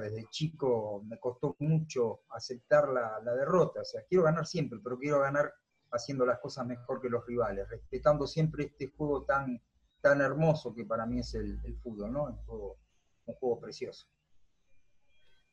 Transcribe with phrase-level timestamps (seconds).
[0.00, 3.80] Desde chico me costó mucho aceptar la, derrota.
[3.80, 5.52] O sea, quiero ganar siempre, pero quiero ganar
[5.90, 9.62] haciendo las cosas mejor que los rivales, respetando siempre este juego tan,
[10.00, 12.24] tan hermoso que para mí es el, fútbol, ¿no?
[12.24, 14.06] Un juego, precioso.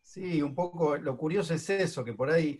[0.02, 2.60] Sí, un poco lo curioso es eso, que por ahí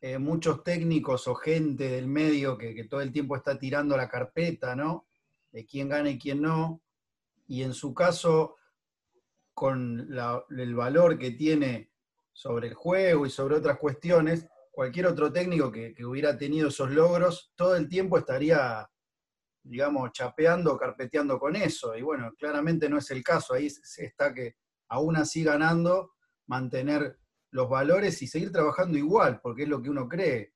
[0.00, 4.76] eh, muchos técnicos o gente del medio que, todo el tiempo está tirando la carpeta,
[4.76, 5.06] ¿no?
[5.50, 6.82] De quién gana y quién no.
[7.48, 8.56] Y en su caso,
[9.56, 10.06] con
[10.50, 11.90] el valor que tiene
[12.30, 17.54] sobre el juego y sobre otras cuestiones, cualquier otro técnico que, hubiera tenido esos logros,
[17.56, 18.86] todo el tiempo estaría,
[19.62, 21.96] digamos, chapeando, carpeteando con eso.
[21.96, 23.54] Y bueno, claramente no es el caso.
[23.54, 24.56] Ahí está que
[24.88, 26.12] aún así ganando,
[26.46, 27.18] mantener
[27.50, 30.52] los valores y seguir trabajando igual, porque es lo que uno cree.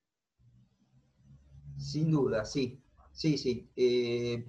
[1.78, 3.73] Sin duda, sí, sí, sí.
[3.74, 4.45] Eh,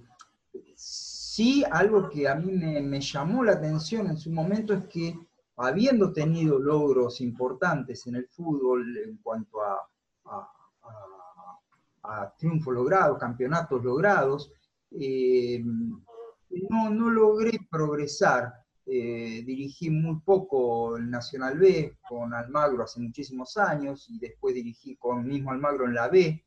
[1.34, 5.18] sí, algo que a mí me, llamó la atención en su momento es que
[5.56, 9.88] habiendo tenido logros importantes en el fútbol en cuanto a,
[12.02, 14.52] a, triunfos logrados, campeonatos logrados,
[14.90, 15.62] eh,
[16.68, 18.52] no, no logré progresar.
[18.84, 24.96] Eh, dirigí muy poco el Nacional B con Almagro hace muchísimos años y después dirigí
[24.96, 26.44] con mismo Almagro en la B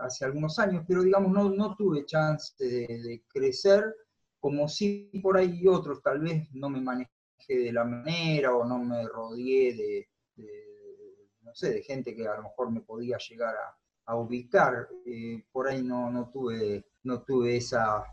[0.00, 3.94] hace algunos años, pero digamos no, no tuve chance de, crecer
[4.42, 7.12] como si por ahí otros tal vez no me manejé
[7.46, 10.08] de la manera o no me rodeé de,
[11.42, 13.54] no sé, de gente que a lo mejor me podía llegar
[14.04, 14.88] a, ubicar.
[15.06, 18.04] Eh, por ahí no, no, tuve, no tuve esa,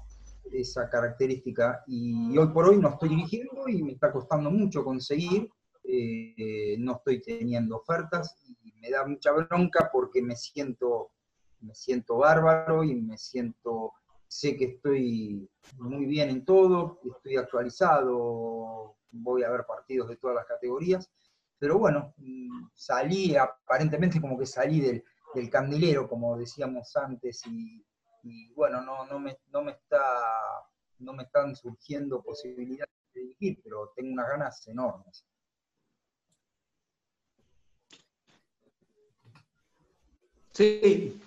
[0.52, 5.50] esa característica y hoy por hoy no estoy dirigiendo y me está costando mucho conseguir,
[5.84, 11.12] eh, no estoy teniendo ofertas y me da mucha bronca porque me siento,
[11.62, 13.94] me siento bárbaro y me siento,
[14.30, 20.38] sé que estoy muy bien en todo, estoy actualizado, voy a ver partidos de todas
[20.38, 21.12] las categorías,
[21.58, 22.14] pero bueno,
[22.74, 25.04] salí aparentemente como que salí del,
[25.36, 27.84] del candilero, como decíamos antes, y
[28.24, 30.02] y bueno, no, no, me, no, me está,
[31.00, 35.26] no me están surgiendo posibilidades de dirigir, pero tengo unas ganas enormes.
[40.52, 41.22] Sí,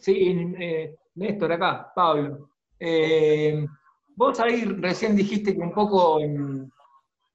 [0.00, 2.50] sí, eh, Néstor, acá, Pablo.
[2.78, 3.66] Eh,
[4.14, 6.72] vos ahí recién dijiste que un poco en,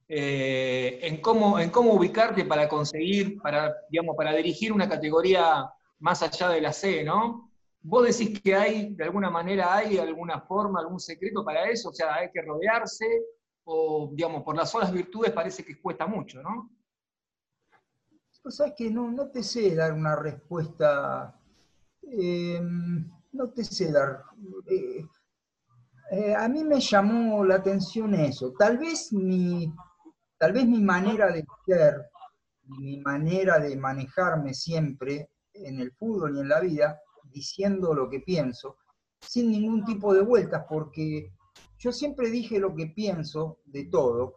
[0.08, 6.22] eh, en, cómo, en cómo ubicarte para conseguir, para, digamos, para dirigir una categoría más
[6.22, 7.50] allá de la C, ¿no?
[7.82, 11.90] ¿Vos decís que hay, de alguna manera, hay alguna forma, algún secreto para eso?
[11.90, 13.06] O sea, hay que rodearse,
[13.64, 16.70] o, digamos, por las solas virtudes parece que cuesta mucho, ¿no?
[18.42, 21.38] Pues sabes que no, no te sé dar una respuesta,
[22.02, 24.22] em, no te sé dar.
[26.38, 28.52] A mí me llamó la atención eso.
[28.58, 29.72] Tal vez mi,
[30.38, 31.94] tal vez mi manera de ser,
[32.78, 37.00] mi manera de manejarme siempre en el fútbol y en la vida,
[37.32, 38.76] diciendo lo que pienso,
[39.20, 41.32] sin ningún tipo de vueltas, porque
[41.78, 44.34] yo siempre dije lo que pienso de todo,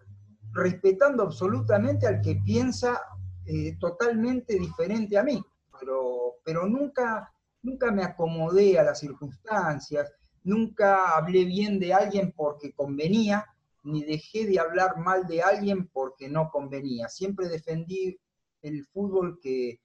[0.51, 3.01] respetando absolutamente al que piensa
[3.45, 5.41] eh, totalmente diferente a mí,
[5.79, 7.31] pero, pero nunca,
[7.61, 10.11] nunca me acomodé a las circunstancias,
[10.43, 13.45] nunca hablé bien de alguien porque convenía,
[13.83, 17.07] ni dejé de hablar mal de alguien porque no convenía.
[17.09, 18.17] Siempre defendí
[18.61, 19.79] el fútbol que,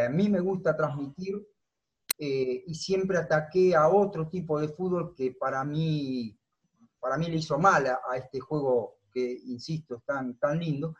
[0.00, 1.34] a mí me gusta transmitir
[2.18, 6.34] eh, y siempre ataqué a otro tipo de fútbol que para mí,
[6.98, 10.94] para mí le hizo mal a, este juego que, insisto, es tan, tan lindo.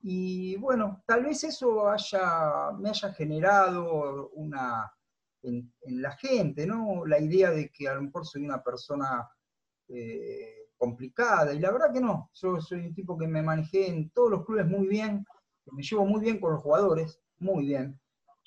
[0.00, 4.92] Y bueno, tal vez eso haya, me haya generado una,
[5.42, 7.04] en, la gente, ¿no?
[7.06, 9.28] La idea de que a lo mejor soy una persona
[9.88, 14.10] eh, complicada, y la verdad que no, yo soy un tipo que me manejé en
[14.10, 15.24] todos los clubes muy bien,
[15.64, 18.00] que me llevo muy bien con los jugadores, muy bien,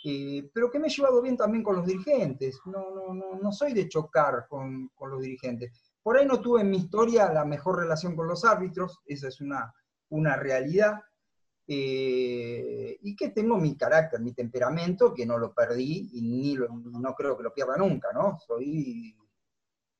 [0.07, 2.59] eh, pero que me he llevado bien también con los dirigentes.
[2.65, 5.71] No, no, no, no soy de chocar con, con, los dirigentes.
[6.03, 9.41] Por ahí no tuve en mi historia la mejor relación con los árbitros, esa es
[9.41, 9.73] una,
[10.09, 11.01] una realidad.
[11.67, 17.15] Eh, y que tengo mi carácter, mi temperamento, que no lo perdí y ni no
[17.15, 18.37] creo que lo pierda nunca, ¿no?
[18.45, 19.17] Soy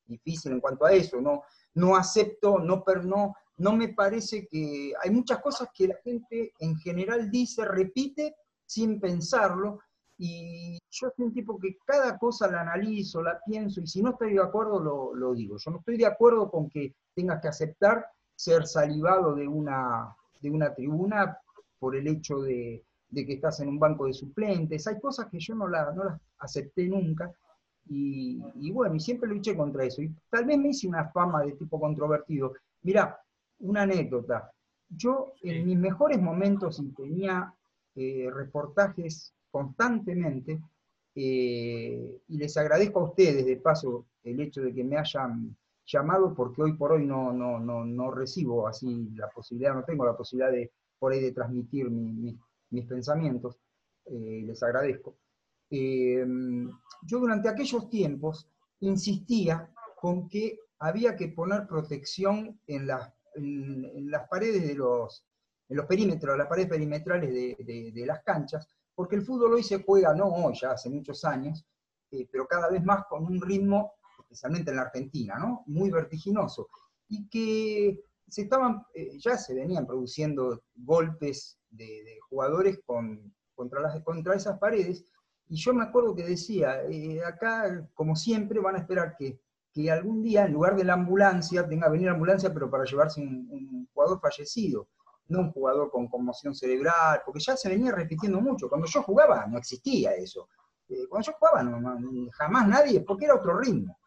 [0.05, 5.09] difícil en cuanto a eso, no, no acepto, no, no, no me parece que hay
[5.09, 8.35] muchas cosas que la gente en general dice, repite
[8.65, 9.79] sin pensarlo,
[10.17, 14.11] y yo soy un tipo que cada cosa la analizo, la pienso, y si no
[14.11, 14.79] estoy de acuerdo,
[15.13, 15.57] lo, digo.
[15.57, 20.51] Yo no estoy de acuerdo con que tengas que aceptar ser salivado de una, de
[20.51, 21.37] una tribuna
[21.85, 22.83] por el hecho de,
[23.13, 24.87] que estás en un banco de suplentes.
[24.87, 27.31] Hay cosas que yo no, la, no las acepté nunca.
[27.87, 30.01] Y, y, bueno, y siempre luché contra eso.
[30.01, 32.53] Y tal vez me hice una fama de tipo controvertido.
[32.81, 33.19] Mira,
[33.59, 34.51] una anécdota.
[34.89, 37.53] yo en mis mejores momentos y tenía
[37.93, 40.59] eh, reportajes constantemente,
[41.13, 45.55] eh, y les agradezco a ustedes de paso el hecho de que me hayan
[45.85, 50.03] llamado, porque hoy por hoy no, no, no, no recibo así la posibilidad, no tengo
[50.03, 53.57] la posibilidad de por ahí de transmitir mis pensamientos,
[54.05, 55.17] eh, les agradezco.
[55.69, 58.47] yo durante aquellos tiempos
[58.79, 65.25] insistía con que había que poner protección en las, en, las paredes de los,
[65.69, 69.83] en los perímetros, las paredes perimetrales de, de, las canchas, porque el fútbol hoy se
[69.83, 71.65] juega, no hoy, ya hace muchos años,
[72.11, 75.63] eh, pero cada vez más con un ritmo, especialmente en la Argentina, ¿no?
[75.67, 76.69] muy vertiginoso,
[77.07, 84.01] y que se estaban, eh, ya se venían produciendo golpes de, jugadores con, contra, las,
[84.03, 85.05] contra esas paredes,
[85.47, 89.39] y yo me acuerdo que decía, eh, acá, como siempre, van a esperar que
[89.75, 92.85] que algún día, en lugar de la ambulancia, tenga que venir la ambulancia, pero para
[92.85, 94.87] llevarse un, jugador fallecido,
[95.27, 98.69] no un jugador con conmoción cerebral, porque ya se venía repitiendo mucho.
[98.69, 100.47] Cuando yo jugaba no existía eso.
[100.87, 101.61] Eh, cuando yo jugaba
[102.31, 103.97] jamás nadie, porque era otro ritmo.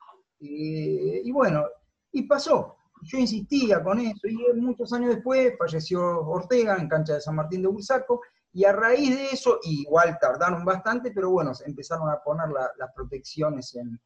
[0.41, 1.67] Y bueno,
[2.13, 2.78] y pasó.
[3.03, 7.63] Yo insistía con eso, y muchos años después falleció Ortega en cancha de San Martín
[7.63, 8.21] de Bursaco,
[8.53, 13.75] y a raíz de eso, igual tardaron bastante, pero bueno, empezaron a poner las protecciones
[13.77, 14.01] en,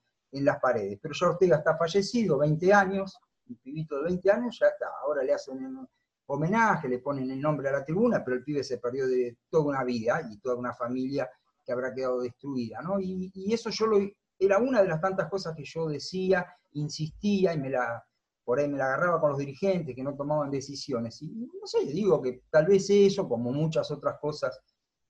[0.44, 0.98] las paredes.
[1.00, 3.18] Pero ya Ortega está fallecido, 20 años,
[3.48, 4.86] un pibito de 20 años, ya está.
[5.02, 5.88] Ahora le hacen un
[6.26, 9.64] homenaje, le ponen el nombre a la tribuna, pero el pibe se perdió de toda
[9.64, 11.30] una vida y toda una familia
[11.64, 12.98] que habrá quedado destruida, ¿no?
[12.98, 13.98] Y, eso yo lo,
[14.38, 18.04] era una de las tantas cosas que yo decía, insistía y me la,
[18.44, 21.22] por ahí me la agarraba con los dirigentes que no tomaban decisiones.
[21.22, 24.60] Y no sé, digo que tal vez eso, como muchas otras cosas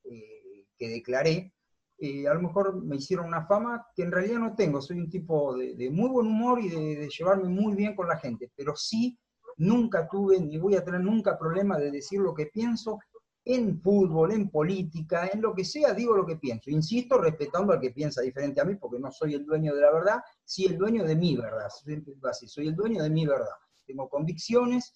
[0.05, 1.53] eh, que declaré,
[1.99, 4.83] eh, a lo mejor me hicieron una fama que en realidad no tengo.
[4.83, 8.51] Soy un tipo de, muy buen humor y de, llevarme muy bien con la gente,
[8.57, 9.19] pero sí
[9.57, 12.99] nunca tuve ni voy a tener nunca problema de decir lo que pienso
[13.45, 16.71] en fútbol, en política, en lo que sea, digo lo que pienso.
[16.71, 19.93] Insisto, respetando al que piensa diferente a mí, porque no soy el dueño de la
[19.93, 21.67] verdad, sí el dueño de mi verdad.
[21.67, 23.57] Así, soy el dueño de mi verdad.
[23.85, 24.95] Tengo convicciones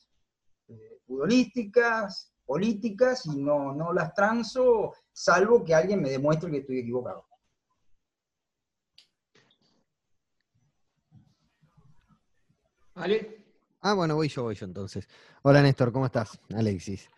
[0.69, 6.79] eh, futbolísticas, políticas y no, no las transo, salvo que alguien me demuestre que estoy
[6.79, 7.27] equivocado.
[12.95, 13.45] ¿Vale?
[13.81, 15.07] Ah, bueno, voy yo, voy yo entonces.
[15.43, 16.41] Hola Néstor, ¿cómo estás?
[16.55, 17.11] Alexis.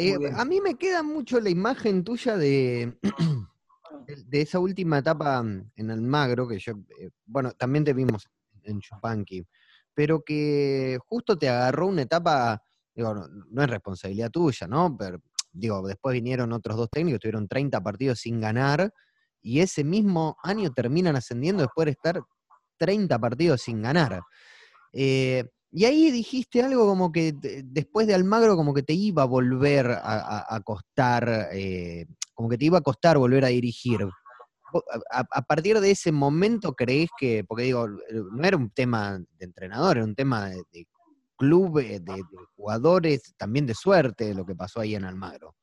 [0.00, 2.96] Eh, a mí me queda mucho la imagen tuya de,
[4.26, 8.28] de esa última etapa en Almagro, que yo, eh, bueno, también te vimos
[8.62, 9.44] en Chupanqui,
[9.94, 12.62] pero que justo te agarró una etapa
[12.94, 14.96] digo, no, es responsabilidad tuya, ¿no?
[14.96, 15.20] Pero
[15.52, 18.92] digo, después vinieron otros dos técnicos, tuvieron 30 partidos sin ganar,
[19.40, 22.20] y ese mismo año terminan ascendiendo después de estar
[22.76, 24.22] 30 partidos sin ganar.
[24.92, 27.34] Eh, y ahí dijiste algo como que
[27.64, 32.64] después de Almagro como que te iba a volver a, costar, eh, como que te
[32.64, 34.08] iba a costar volver a dirigir.
[35.10, 39.98] A, partir de ese momento crees que, porque digo, no era un tema de entrenador,
[39.98, 40.86] era un tema de
[41.36, 42.22] club de,
[42.56, 45.54] jugadores, también de suerte, lo que pasó ahí en Almagro.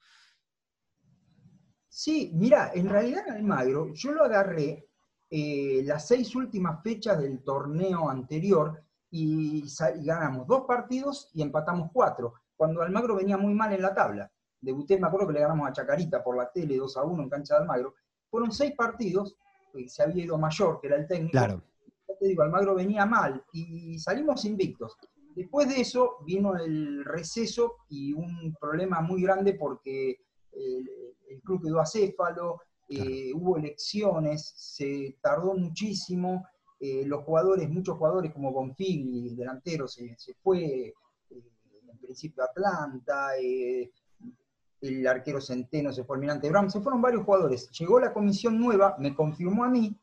[1.89, 4.87] Sí, mira, en realidad en Almagro yo lo agarré
[5.29, 8.84] eh, las seis últimas fechas del torneo anterior
[9.17, 9.63] y,
[10.03, 14.31] ganamos dos partidos y empatamos cuatro, cuando Almagro venía muy mal en la tabla.
[14.59, 17.29] Debuté, me acuerdo que le ganamos a Chacarita por la tele 2 a 1 en
[17.29, 17.93] cancha de Almagro.
[18.29, 19.37] Fueron seis partidos,
[19.73, 21.31] eh, se había ido Mayor, que era el técnico.
[21.31, 21.61] Claro.
[22.07, 24.97] Ya te digo, Almagro venía mal y salimos invictos.
[25.35, 30.21] Después de eso vino el receso y un problema muy grande porque
[30.53, 36.45] el, club quedó acéfalo, eh, hubo elecciones, se tardó muchísimo,
[36.79, 40.93] eh, los jugadores, muchos jugadores como Bonfigli, delantero, se, se fue eh,
[41.29, 47.69] en principio Atlanta, el arquero Centeno se fue al Mirante Brown, se fueron varios jugadores.
[47.71, 49.97] Llegó la comisión nueva, me confirmó a mí,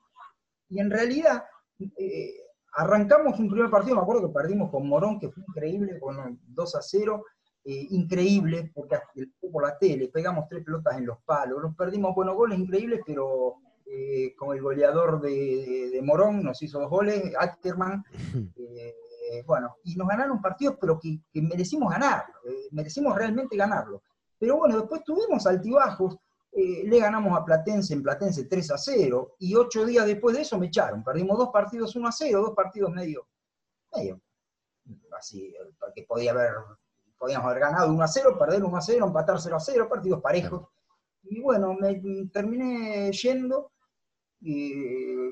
[0.69, 1.45] y en realidad
[2.75, 6.75] Arrancamos un primer partido, me acuerdo que perdimos con Morón, que fue increíble, con 2
[6.75, 7.25] a 0,
[7.65, 8.97] eh, increíble, porque
[9.53, 13.57] por la tele, pegamos tres pelotas en los palos, nos perdimos, buenos goles increíbles, pero
[13.95, 18.03] eh, con el goleador de, Morón nos hizo dos goles, Ackerman,
[18.57, 22.35] eh, bueno, y nos ganaron partidos, pero que, que merecimos ganarlo,
[22.71, 24.03] merecimos realmente ganarlo.
[24.39, 26.17] Pero bueno, después tuvimos altibajos,
[26.53, 30.43] eh, le ganamos a Platense en Platense 3 a 0, y ocho días después de
[30.43, 31.05] eso me echaron.
[31.05, 33.27] Perdimos dos partidos 1 a 0, dos partidos medio,
[33.95, 34.21] medio,
[35.19, 36.53] así, porque podía haber,
[37.19, 40.23] podíamos haber ganado 1 a 0, perder 1 a 0, empatar 0 a 0, partidos
[40.23, 40.69] parejos.
[41.25, 42.01] Y bueno, me
[42.33, 43.72] terminé yendo,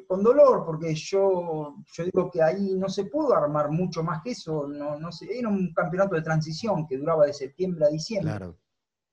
[0.06, 4.30] con dolor, porque yo, yo digo que ahí no se pudo armar mucho más que
[4.30, 8.30] eso, no, no era un campeonato de transición que duraba de septiembre a diciembre.
[8.30, 8.56] Claro.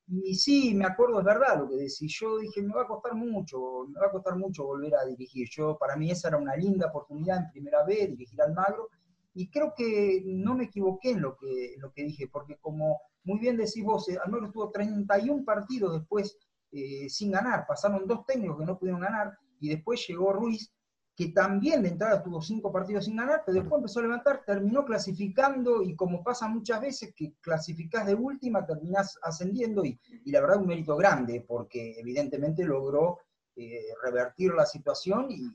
[0.10, 2.18] Y sí, me acuerdo, es verdad lo que decís.
[2.20, 5.50] Yo dije, me va a costar mucho, me va a costar mucho volver a dirigir.
[5.52, 8.90] Yo, para mí esa era una linda oportunidad en primera vez, dirigir al Magro.
[9.34, 13.40] Y creo que no me equivoqué en lo que, lo que dije, porque como muy
[13.40, 16.38] bien decís vos, eh, Almagro estuvo 31 partidos después
[16.72, 17.66] eh, sin ganar.
[17.68, 20.72] Pasaron dos técnicos que no pudieron ganar y después llegó Ruiz
[21.18, 24.86] que también de entrada tuvo cinco partidos sin ganar, pero después empezó a levantar, terminó
[24.86, 30.62] clasificando y como pasa muchas veces que clasificás de última, terminás ascendiendo y, la verdad
[30.62, 33.18] un mérito grande porque evidentemente logró
[33.56, 35.50] eh, revertir la situación y,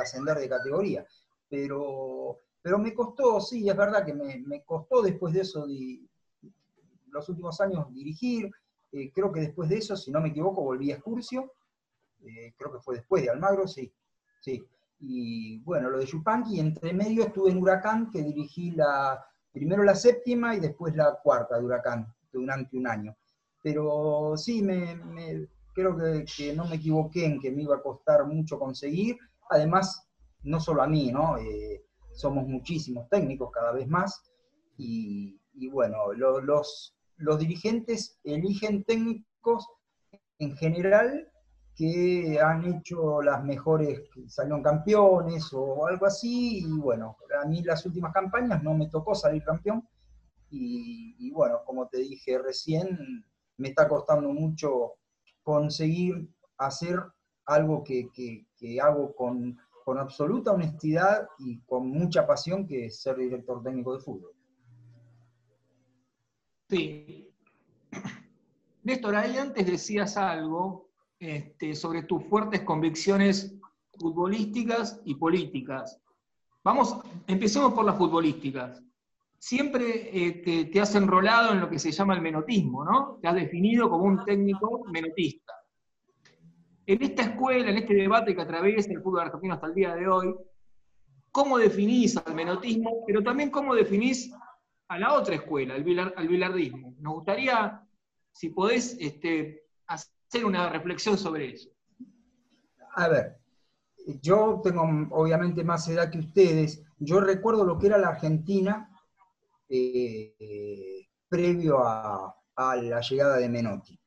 [0.00, 1.06] ascender de categoría.
[1.46, 5.66] Pero, pero me costó, sí, es verdad que me, costó después de eso,
[7.10, 8.50] los últimos años dirigir,
[8.92, 11.52] eh, creo que después de eso, si no me equivoco, volví a Excursio,
[12.24, 13.92] eh, creo que fue después de Almagro, sí,
[14.40, 14.66] sí
[14.98, 19.82] y bueno, lo de Yupanqui, y entre medio estuve en Huracán, que dirigí la, primero
[19.82, 23.16] la séptima y después la cuarta de Huracán, durante un año.
[23.62, 28.58] Pero sí, me, creo que, no me equivoqué en que me iba a costar mucho
[28.58, 29.18] conseguir.
[29.50, 30.08] Además,
[30.42, 31.36] no solo a mí, ¿no?
[31.38, 34.22] Eh, somos muchísimos técnicos cada vez más.
[34.78, 35.38] Y,
[35.70, 39.66] bueno, los, los dirigentes eligen técnicos
[40.38, 41.30] en general
[41.76, 47.84] que han hecho las mejores, salieron campeones o algo así, y bueno, a mí las
[47.84, 49.86] últimas campañas no me tocó salir campeón,
[50.48, 53.24] y, bueno, como te dije recién,
[53.58, 54.94] me está costando mucho
[55.42, 56.98] conseguir hacer
[57.44, 58.08] algo que,
[58.80, 64.00] hago con, con absoluta honestidad y con mucha pasión, que es ser director técnico de
[64.00, 64.32] fútbol.
[66.70, 67.28] Sí.
[68.82, 70.85] Néstor, ahí antes decías algo
[71.18, 73.56] este, sobre tus fuertes convicciones
[73.98, 76.00] futbolísticas y políticas.
[76.62, 78.82] Vamos, empecemos por las futbolísticas.
[79.38, 83.18] Siempre eh, te, has enrolado en lo que se llama el menotismo, ¿no?
[83.20, 85.52] Te has definido como un técnico menotista.
[86.86, 90.08] En esta escuela, en este debate que atraviesa el fútbol argentino hasta el día de
[90.08, 90.34] hoy,
[91.30, 94.32] ¿cómo definís al menotismo, pero también cómo definís
[94.88, 96.94] a la otra escuela, al, al bilardismo?
[96.98, 97.82] Nos gustaría,
[98.32, 99.65] si podés, este,
[100.28, 101.70] hacer una reflexión sobre eso.
[102.94, 103.38] A ver,
[104.22, 106.82] yo tengo obviamente más edad que ustedes.
[106.98, 108.90] Yo recuerdo lo que era la Argentina
[109.68, 113.98] eh, previo a, la llegada de Menotti.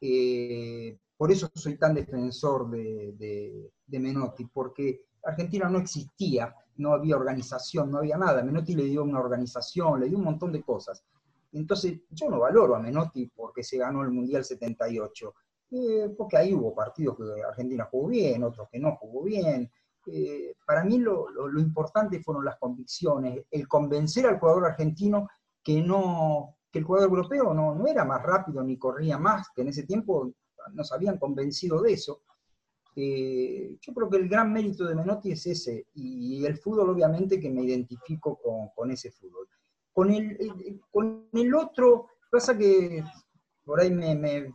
[0.00, 7.90] Eh, por eso soy tan defensor de, Menotti, porque Argentina no existía, no había organización,
[7.90, 8.42] no había nada.
[8.42, 11.04] Menotti le dio una organización, le dio un montón de cosas.
[11.52, 15.34] Entonces, yo no valoro a Menotti porque se ganó el Mundial 78.
[15.76, 19.68] Eh, porque ahí hubo partidos que Argentina jugó bien, otros que no jugó bien.
[20.06, 21.26] Eh, para mí lo,
[21.58, 25.28] importante fueron las convicciones, el convencer al jugador argentino
[25.64, 29.62] que, no, que el jugador europeo no, no era más rápido ni corría más, que
[29.62, 30.32] en ese tiempo
[30.74, 32.22] nos habían convencido de eso.
[32.94, 37.40] Eh, yo creo que el gran mérito de Menotti es ese, y el fútbol obviamente
[37.40, 38.38] que me identifico
[38.76, 39.48] con, ese fútbol.
[39.92, 43.02] Con el, con el otro, pasa que
[43.64, 44.52] por ahí me, me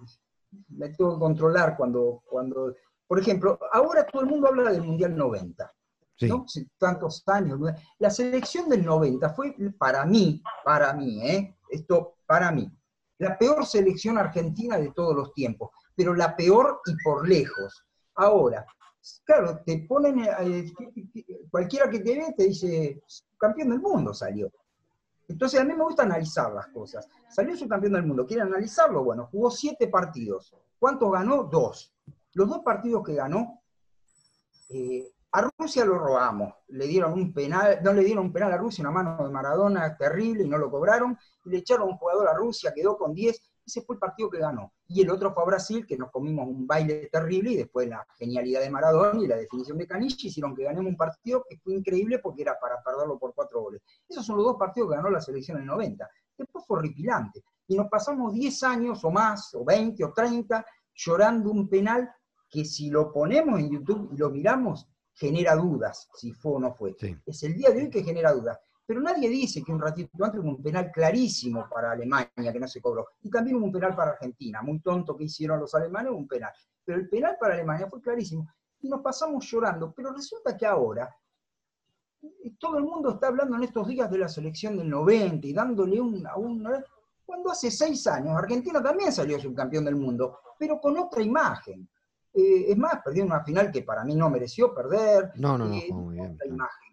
[0.98, 2.76] tengo que controlar cuando, cuando,
[3.08, 5.74] por ejemplo, ahora todo el mundo habla del Mundial 90,
[6.22, 6.46] ¿no?
[6.78, 7.60] Tantos años.
[7.98, 11.56] La selección del 90 fue para mí, para mí, ¿eh?
[11.70, 12.72] Esto para mí,
[13.20, 17.86] la peor selección argentina de todos los tiempos, pero la peor y por lejos.
[18.16, 18.66] Ahora,
[19.26, 20.72] claro, te ponen, eh,
[21.52, 23.02] cualquiera que te ve te dice,
[23.38, 24.52] campeón del mundo salió.
[25.30, 27.08] Entonces a mí me gusta analizar las cosas.
[27.30, 29.04] Salió su campeón del mundo, ¿quiere analizarlo?
[29.04, 30.54] Bueno, jugó siete partidos.
[30.80, 31.44] ¿Cuántos ganó?
[31.44, 31.94] Dos.
[32.34, 33.62] Los dos partidos que ganó,
[34.70, 36.54] eh, a Rusia lo robamos.
[36.70, 39.96] Le dieron un penal, no le dieron un penal a Rusia, una mano de Maradona
[39.96, 41.18] terrible y no lo cobraron.
[41.46, 44.40] Y le echaron un jugador a Rusia, quedó con 10 ese fue el partido que
[44.40, 44.74] ganó.
[44.88, 48.06] Y el otro fue a Brasil, que nos comimos un baile terrible y después la
[48.18, 51.74] genialidad de Maradona y la definición de Caniche hicieron que ganemos un partido que fue
[51.74, 53.82] increíble porque era para perderlo por cuatro goles.
[54.08, 56.10] Esos son los dos partidos que ganó la selección en el 90.
[56.38, 57.44] Después fue horripilante.
[57.68, 62.10] Y nos pasamos 10 años o más, o 20 o 30, llorando un penal
[62.50, 66.74] que si lo ponemos en YouTube y lo miramos, genera dudas si fue o no
[66.74, 66.96] fue.
[67.26, 68.58] Es el día de hoy que genera dudas.
[68.90, 72.68] Pero nadie dice que un ratito antes hubo un penal clarísimo para Alemania que no
[72.68, 73.10] se cobró.
[73.22, 74.64] Y también hubo un penal para Argentina.
[74.64, 76.52] Muy tonto que hicieron los alemanes, un penal.
[76.84, 78.52] Pero el penal para Alemania fue clarísimo.
[78.82, 79.94] Y nos pasamos llorando.
[79.96, 81.08] Pero resulta que ahora
[82.58, 86.02] todo el mundo está hablando en estos días de la selección del 90 y dándole
[86.02, 86.68] un, a un...
[87.24, 91.88] Cuando hace seis años Argentina también salió subcampeón del mundo, pero con otra imagen.
[92.34, 95.32] es más, perdió una final que para mí no mereció perder.
[95.36, 96.40] No, no, no, muy bien.
[96.44, 96.89] imagen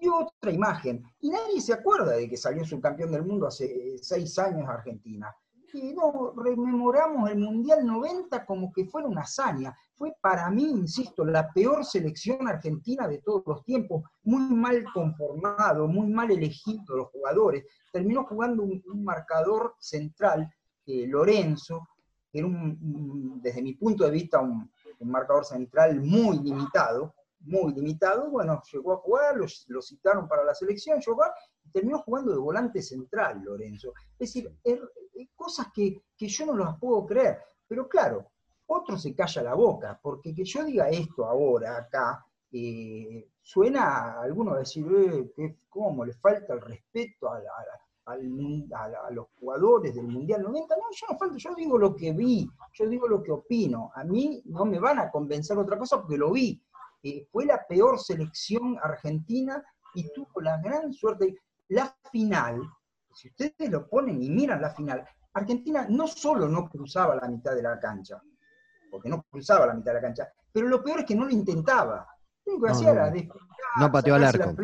[0.00, 1.02] y otra imagen.
[1.20, 5.34] Y nadie se acuerda de que salió subcampeón del mundo hace seis años Argentina.
[5.72, 9.76] Y no, rememoramos el Mundial 90 como que fuera una hazaña.
[9.94, 14.02] Fue para mí, insisto, la peor selección argentina de todos los tiempos.
[14.22, 17.66] Muy mal conformado, muy mal elegido los jugadores.
[17.92, 20.50] Terminó jugando un, marcador central,
[20.86, 21.88] eh, Lorenzo,
[22.32, 28.62] que era desde mi punto de vista un marcador central muy limitado, muy limitado, bueno,
[28.72, 31.22] llegó a jugar, lo, citaron para la selección, llegó
[31.64, 33.92] y terminó jugando de volante central, Lorenzo.
[34.18, 34.80] Es decir, er,
[35.34, 38.30] cosas que, yo no las puedo creer, pero claro,
[38.66, 44.22] otro se calla la boca, porque que yo diga esto ahora, acá, eh, suena a
[44.22, 44.86] alguno a decir,
[45.36, 46.04] eh, ¿cómo?
[46.04, 47.40] Le falta el respeto a,
[48.04, 50.76] a, los jugadores del Mundial 90.
[50.76, 53.90] No, yo no falta, yo digo lo que vi, yo digo lo que opino.
[53.94, 56.62] A mí no me van a convencer otra cosa porque lo vi.
[57.02, 59.62] Eh, fue la peor selección argentina
[59.94, 61.36] y tuvo la gran suerte.
[61.68, 62.60] La final,
[63.14, 67.54] si ustedes lo ponen y miran la final, Argentina no solo no cruzaba la mitad
[67.54, 68.20] de la cancha,
[68.90, 71.30] porque no cruzaba la mitad de la cancha, pero lo peor es que no lo
[71.30, 72.06] intentaba.
[72.44, 73.12] Lo único que hacía era
[73.78, 74.54] no pateó al arco.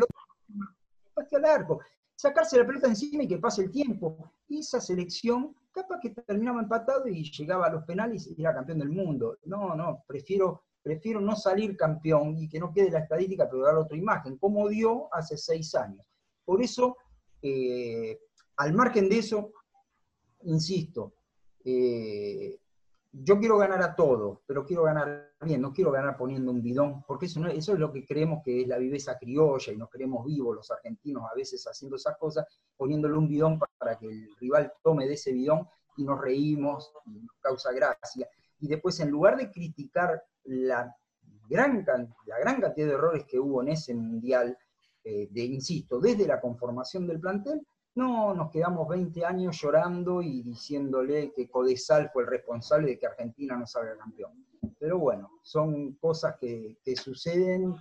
[1.13, 1.79] pateó al arco.
[2.15, 4.31] Sacarse la pelota encima y que pase el tiempo.
[4.47, 8.79] Y esa selección, capaz que terminaba empatado y llegaba a los penales y era campeón
[8.79, 9.37] del mundo.
[9.45, 13.75] No, no, prefiero prefiero no salir campeón y que no quede la estadística, pero dar
[13.75, 16.05] otra imagen, como dio hace seis años.
[16.45, 16.97] Por eso,
[17.41, 18.19] eh,
[18.57, 19.51] al margen de eso,
[20.43, 21.15] insisto,
[21.63, 22.59] eh,
[23.11, 27.03] yo quiero ganar a todos, pero quiero ganar bien, no quiero ganar poniendo un bidón,
[27.07, 30.23] porque eso, eso es lo que creemos que es la viveza criolla y nos creemos
[30.23, 32.45] vivos los argentinos a veces haciendo esas cosas,
[32.77, 37.21] poniéndole un bidón para que el rival tome de ese bidón y nos reímos, y
[37.21, 38.29] nos causa gracia.
[38.59, 40.95] Y después, en lugar de criticar la
[41.49, 41.85] gran,
[42.25, 44.57] la gran cantidad de errores que hubo en ese mundial,
[45.03, 50.41] eh, de, insisto, desde la conformación del plantel, no nos quedamos 20 años llorando y
[50.41, 54.45] diciéndole que Codesal fue el responsable de que Argentina no salga campeón.
[54.77, 57.73] Pero bueno, son cosas que, suceden,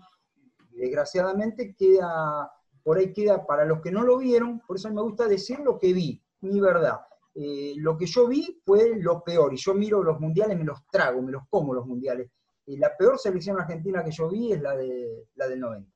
[0.71, 2.51] desgraciadamente queda,
[2.85, 5.79] por ahí queda para los que no lo vieron, por eso me gusta decir lo
[5.79, 7.01] que vi, mi verdad.
[7.35, 10.87] Eh, lo que yo vi fue lo peor, y yo miro los mundiales, me los
[10.87, 12.31] trago, me los como los mundiales.
[12.67, 15.91] Y la peor selección argentina que yo vi es la, de, la del 90.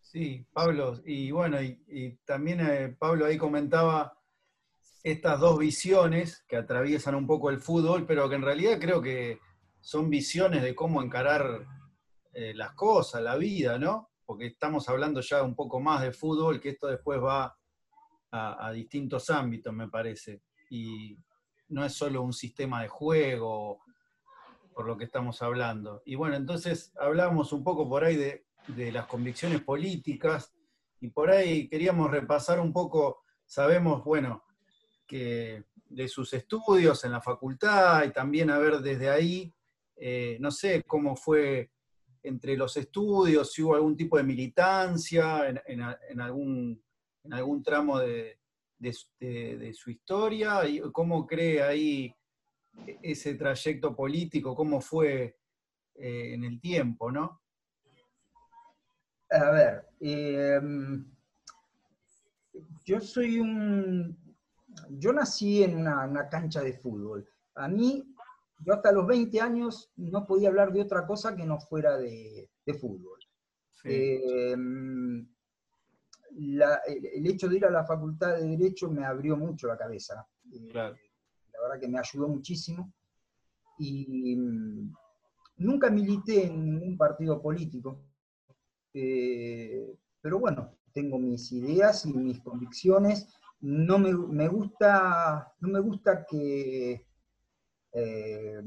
[0.00, 4.18] Sí, Pablo, y bueno, y, también eh, Pablo ahí comentaba
[5.02, 9.40] estas dos visiones que atraviesan un poco el fútbol, pero que en realidad creo que
[9.80, 11.66] son visiones de cómo encarar
[12.32, 14.10] eh, las cosas, la vida, ¿no?
[14.24, 17.54] Porque estamos hablando ya un poco más de fútbol, que esto después va
[18.30, 20.40] a, a distintos ámbitos, me parece.
[20.70, 21.18] Y,
[21.68, 23.80] no es solo un sistema de juego,
[24.74, 26.02] por lo que estamos hablando.
[26.04, 28.44] Y bueno, entonces hablamos un poco por ahí de,
[28.92, 30.52] las convicciones políticas
[31.00, 34.44] y por ahí queríamos repasar un poco, sabemos, bueno,
[35.06, 39.54] que de sus estudios en la facultad y también a ver desde ahí,
[39.96, 41.70] eh, no sé cómo fue
[42.24, 46.82] entre los estudios, si hubo algún tipo de militancia en algún,
[47.22, 48.40] en algún tramo de,
[48.78, 52.14] de, su historia y cómo cree ahí
[53.02, 55.38] ese trayecto político, cómo fue
[55.94, 57.40] eh, en el tiempo, ¿no?
[59.30, 61.04] A ver, em,
[62.84, 64.16] yo soy un...
[64.90, 67.26] Yo nací en una, cancha de fútbol.
[67.54, 68.14] A mí,
[68.60, 72.50] yo hasta los 20 años no podía hablar de otra cosa que no fuera de,
[72.78, 73.18] fútbol.
[76.38, 80.26] El, hecho de ir a la facultad de Derecho me abrió mucho la cabeza.
[80.52, 80.92] Eh, la
[81.62, 82.92] verdad que me ayudó muchísimo.
[83.78, 84.92] Y mm,
[85.58, 88.02] nunca milité en ningún partido político.
[88.92, 93.28] Eh, pero bueno, tengo mis ideas y mis convicciones.
[93.60, 94.12] No me,
[94.48, 97.06] gusta, no me gusta que
[97.92, 98.62] eh,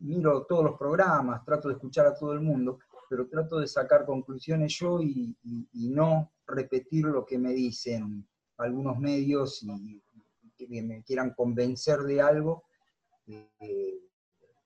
[0.00, 2.78] miro todos los programas, trato de escuchar a todo el mundo,
[3.10, 5.36] pero trato de sacar conclusiones yo y
[5.72, 8.24] no repetir lo que me dicen
[8.56, 10.00] algunos medios y,
[10.56, 12.64] que me quieran convencer de algo.
[13.26, 13.98] Eh,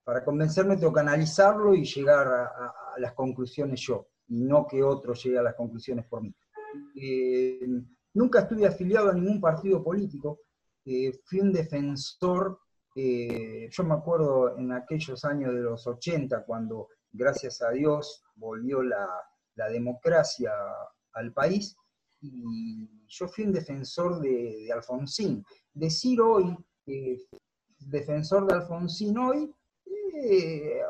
[0.03, 5.13] para convencerme tengo que analizarlo y llegar a, las conclusiones yo, y no que otro
[5.13, 6.33] llegue a las conclusiones por mí.
[6.95, 7.67] Eh,
[8.13, 10.41] nunca estuve afiliado a ningún partido político,
[10.85, 12.59] eh, fui un defensor,
[12.95, 19.07] yo me acuerdo en aquellos años de los 80, cuando gracias a Dios volvió la,
[19.71, 20.51] democracia
[21.13, 21.77] al país
[22.19, 25.45] y yo fui un defensor de, Alfonsín.
[25.73, 26.55] Decir hoy
[27.79, 29.49] defensor de Alfonsín hoy,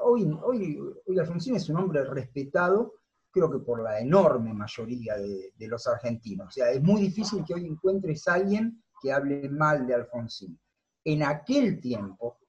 [0.03, 2.93] hoy, hoy, hoy Alfonsín es un hombre respetado,
[3.31, 6.47] creo que por la enorme mayoría de, los argentinos.
[6.47, 10.59] O sea, es muy difícil que hoy encuentres a alguien que hable mal de Alfonsín.
[11.03, 12.39] En aquel tiempo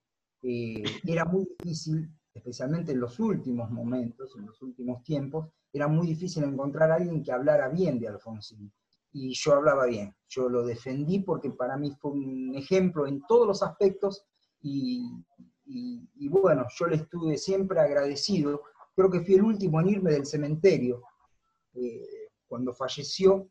[0.42, 6.06] eh, era muy difícil, especialmente en los últimos momentos, en los últimos tiempos, era muy
[6.06, 8.72] difícil encontrar a alguien que hablara bien de Alfonsín.
[9.12, 13.46] Y yo hablaba bien, yo lo defendí porque para mí fue un ejemplo en todos
[13.46, 14.24] los aspectos
[14.60, 15.10] y,
[16.28, 18.60] bueno, yo le estuve siempre agradecido
[18.96, 21.02] creo que fui el último en irme del cementerio
[21.74, 23.48] eh, cuando falleció,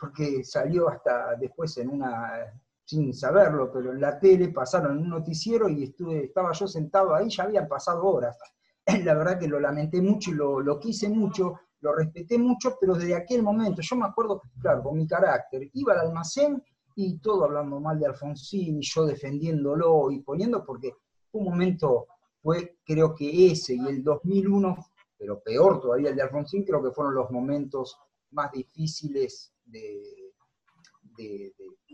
[0.00, 2.52] porque salió hasta después en una,
[2.88, 7.42] sin saberlo, pero en la tele pasaron un noticiero y estaba yo sentado ahí, ya
[7.44, 8.38] habían pasado horas.
[9.04, 13.14] La verdad que lo lamenté mucho y lo, quise mucho, lo respeté mucho, pero desde
[13.14, 16.62] aquel momento, yo me acuerdo, claro, con mi carácter, iba al almacén
[16.96, 20.94] y todo hablando mal de Alfonsín y yo defendiéndolo y poniendo, porque
[21.32, 22.06] un momento
[22.40, 24.76] fue creo que ese y el 2001,
[25.18, 27.98] pero peor todavía el de Alfonsín, creo que fueron los momentos
[28.30, 29.52] más difíciles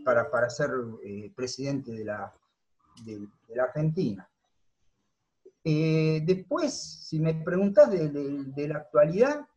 [0.05, 0.69] para, ser
[1.03, 2.31] eh, presidente de la,
[3.03, 3.27] de,
[3.59, 4.29] Argentina.
[5.63, 6.73] Eh, después,
[7.07, 9.47] si me preguntas de, la actualidad,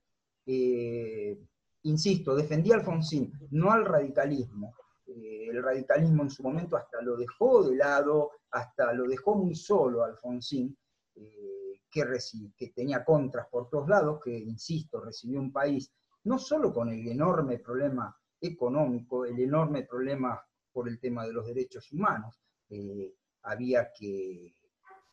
[0.46, 1.38] eh,
[1.82, 4.74] insisto, defendí a Alfonsín, no al radicalismo.
[5.06, 10.02] el radicalismo en su momento hasta lo dejó de lado, hasta lo dejó muy solo
[10.02, 10.76] Alfonsín,
[11.90, 12.04] que,
[12.56, 15.92] que tenía contras por todos lados, que, insisto, recibió un país
[16.24, 20.40] no solo con el enorme problema económico, el enorme problema
[20.72, 24.55] por el tema de los derechos humanos, eh, había, que,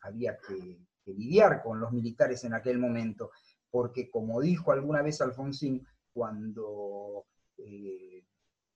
[0.02, 3.30] había que, lidiar con los militares en aquel momento,
[3.70, 7.26] porque como dijo alguna vez Alfonsín, cuando
[7.58, 8.24] eh,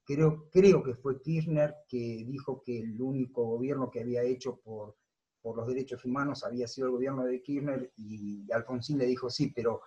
[0.04, 4.96] creo, creo que fue Kirchner que dijo que el único gobierno que había hecho por
[5.42, 9.52] por los derechos humanos había sido el gobierno de Kirchner y Alfonsín le dijo sí,
[9.54, 9.80] pero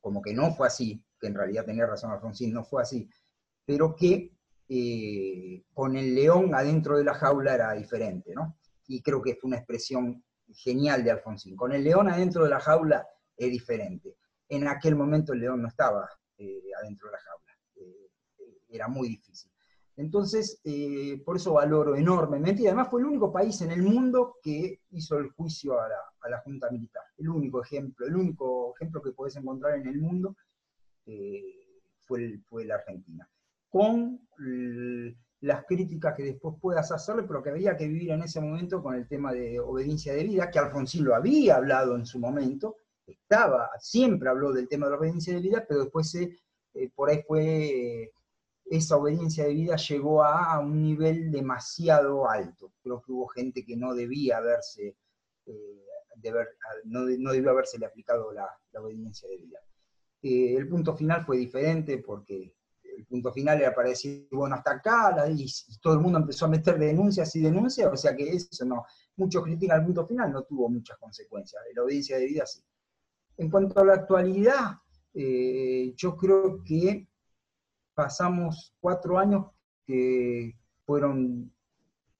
[0.00, 3.08] como que no fue así, que en realidad tenía razón Alfonsín, no fue así,
[3.70, 4.32] pero que
[4.68, 8.58] eh, con el león adentro de la jaula era diferente, ¿no?
[8.88, 11.54] Y creo que fue una expresión genial de Alfonsín.
[11.54, 13.06] Con el león adentro de la jaula
[13.36, 14.16] es diferente.
[14.48, 18.10] En aquel momento el león no estaba eh, adentro de la jaula, eh,
[18.70, 19.52] era muy difícil.
[19.94, 20.60] Entonces,
[21.24, 25.16] por eso valoro enormemente, y además fue el único país en el mundo que hizo
[25.18, 25.88] el juicio a
[26.28, 27.04] la, Junta Militar.
[27.18, 30.34] El único ejemplo, el único ejemplo que podés encontrar en el mundo
[32.00, 33.28] fue, fue la Argentina.
[33.70, 34.20] Con
[35.40, 38.94] las críticas que después puedas hacerle, pero que había que vivir en ese momento con
[38.94, 43.70] el tema de obediencia de vida, que Alfonsín lo había hablado en su momento, estaba,
[43.78, 48.12] siempre habló del tema de la obediencia de vida, pero después eh, por ahí fue
[48.66, 52.72] esa obediencia de vida llegó a, un nivel demasiado alto.
[52.82, 54.96] Creo que hubo gente que no debía haberse,
[55.46, 55.84] eh,
[56.84, 58.48] no, debió haberse aplicado la,
[58.80, 59.58] obediencia de vida.
[60.22, 62.54] Eh, el punto final fue diferente porque
[63.00, 65.46] el punto final era para decir, bueno, hasta acá, y,
[65.80, 68.84] todo el mundo empezó a meter denuncias y denuncias, o sea que eso no,
[69.16, 72.62] muchos critican el punto final, no tuvo muchas consecuencias, la obediencia de vida sí.
[73.36, 74.76] En cuanto a la actualidad,
[75.14, 77.08] eh, yo creo que
[77.94, 79.46] pasamos cuatro años
[79.84, 81.52] que fueron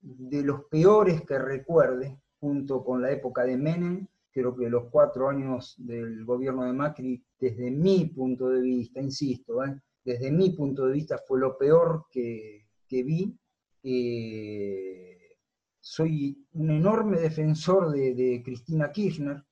[0.01, 5.29] de los peores que recuerde, junto con la época de Menem, creo que los cuatro
[5.29, 9.79] años del gobierno de Macri, desde mi punto de vista, insisto, ¿eh?
[10.05, 13.37] Desde mi punto de vista fue lo peor que, vi.
[13.83, 15.37] Eh,
[15.81, 19.43] soy un enorme defensor de, Cristina Kirchner,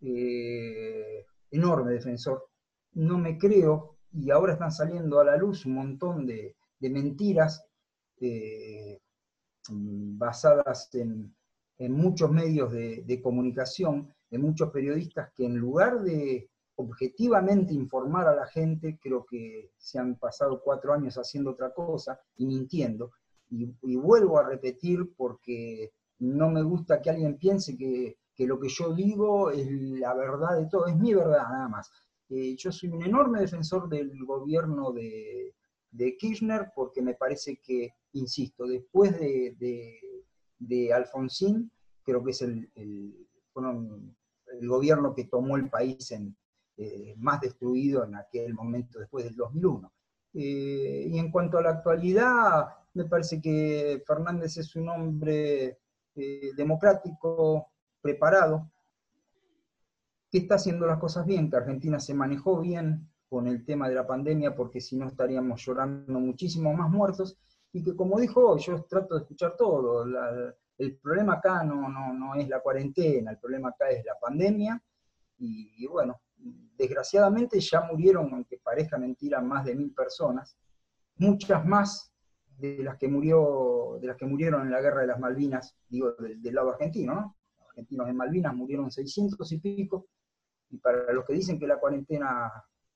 [0.00, 2.48] eh, enorme defensor.
[2.92, 7.64] No me creo y ahora están saliendo a la luz un montón de, mentiras
[8.20, 9.00] eh,
[9.68, 11.34] basadas en,
[11.90, 18.46] muchos medios de, comunicación, de muchos periodistas que en lugar de objetivamente informar a la
[18.46, 23.12] gente, creo que se han pasado cuatro años haciendo otra cosa y mintiendo.
[23.50, 28.68] Y, vuelvo a repetir porque no me gusta que alguien piense que, que lo que
[28.68, 31.90] yo digo es la verdad de todo, es mi verdad nada más.
[32.28, 35.54] Eh, yo soy un enorme defensor del gobierno de,
[36.18, 41.70] Kirchner porque me parece que, insisto, después de, Alfonsín,
[42.02, 43.26] creo que es el, el,
[44.62, 46.36] gobierno que tomó el país en,
[46.76, 49.92] eh, más destruido en aquel momento después del 2001.
[50.34, 55.78] Eh, y en cuanto a la actualidad, me parece que Fernández es un hombre
[56.56, 57.68] democrático,
[58.00, 58.70] preparado,
[60.30, 63.96] que está haciendo las cosas bien, que Argentina se manejó bien con el tema de
[63.96, 67.36] la pandemia, porque si no estaríamos llorando muchísimo más muertos,
[67.72, 70.06] y que como dijo yo trato de escuchar todo,
[70.78, 74.80] el problema acá no, no, no es la cuarentena, el problema acá es la pandemia,
[75.38, 76.20] y, bueno,
[76.76, 80.56] desgraciadamente ya murieron, aunque parezca mentira, más de mil personas,
[81.16, 82.12] muchas más
[82.58, 86.12] de las que murió, de las que murieron en la guerra de las Malvinas, digo,
[86.12, 87.36] del, lado argentino, ¿no?
[87.58, 90.08] Los argentinos en Malvinas murieron 600 y pico,
[90.70, 92.50] y para los que dicen que la cuarentena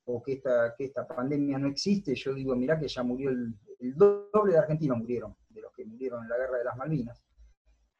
[0.04, 3.54] o que esta, que esta pandemia no existe, yo digo, mirá que ya murió el,
[3.94, 7.22] doble de argentinos murieron, de los que murieron en la guerra de las Malvinas.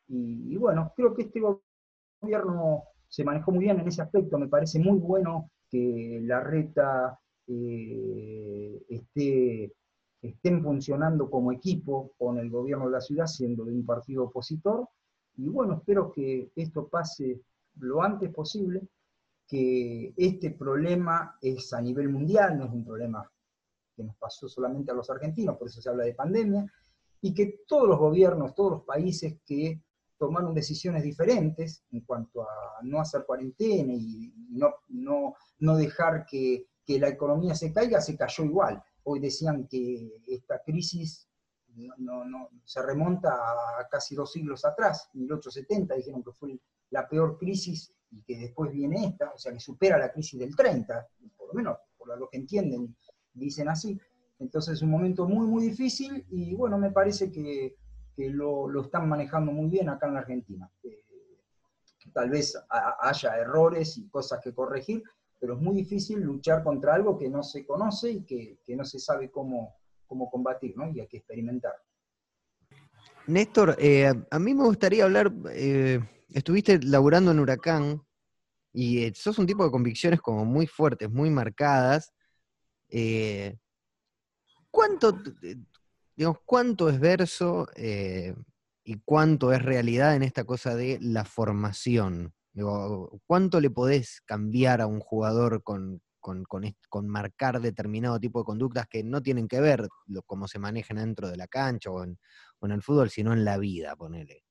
[0.09, 4.79] Y, bueno, creo que este gobierno se manejó muy bien en ese aspecto, me parece
[4.79, 9.73] muy bueno que la reta eh, esté,
[10.23, 14.89] estén funcionando como equipo con el gobierno de la ciudad, siendo de un partido opositor,
[15.37, 17.41] y bueno, espero que esto pase
[17.81, 18.83] lo antes posible
[19.47, 23.29] que este problema es a nivel mundial, no es un problema
[23.97, 26.65] que nos pasó solamente a los argentinos, por eso se habla de pandemia,
[27.23, 29.83] y que todos los gobiernos, todos los países que
[30.21, 36.67] tomaron decisiones diferentes en cuanto a no hacer cuarentena y no, no, no dejar que,
[36.85, 38.83] que, la economía se caiga, se cayó igual.
[39.05, 41.27] Hoy decían que esta crisis
[41.97, 47.39] no, no, se remonta a casi dos siglos atrás, 1870, dijeron que fue la peor
[47.39, 51.49] crisis y que después viene esta, o sea, que supera la crisis del 30, por
[51.49, 52.95] lo menos por lo que entienden,
[53.33, 53.99] dicen así.
[54.39, 57.75] Entonces es un momento muy, muy difícil y bueno, me parece que,
[58.17, 60.71] lo, están manejando muy bien acá en la Argentina.
[62.13, 62.57] tal vez
[63.01, 65.03] haya errores y cosas que corregir,
[65.39, 68.99] pero es muy difícil luchar contra algo que no se conoce y que, no se
[68.99, 70.91] sabe cómo, cómo combatir, ¿no?
[70.91, 71.75] Y hay que experimentar.
[73.27, 75.33] Néstor, eh, a mí me gustaría hablar...
[75.53, 76.01] Eh,
[76.33, 78.03] estuviste laburando en Huracán
[78.73, 82.13] y eh, sos un tipo de convicciones como muy fuertes, muy marcadas.
[82.89, 83.57] Eh,
[84.71, 85.19] ¿Cuánto,
[86.21, 88.35] digamos, cuánto es verso eh,
[88.85, 92.35] y cuánto es realidad en esta cosa de la formación?
[93.27, 99.03] ¿Cuánto le podés cambiar a un jugador con, con, marcar determinado tipo de conductas que
[99.03, 102.19] no tienen que ver lo, cómo se manejan dentro de la cancha o en,
[102.61, 104.45] el fútbol, sino en la vida, ponele?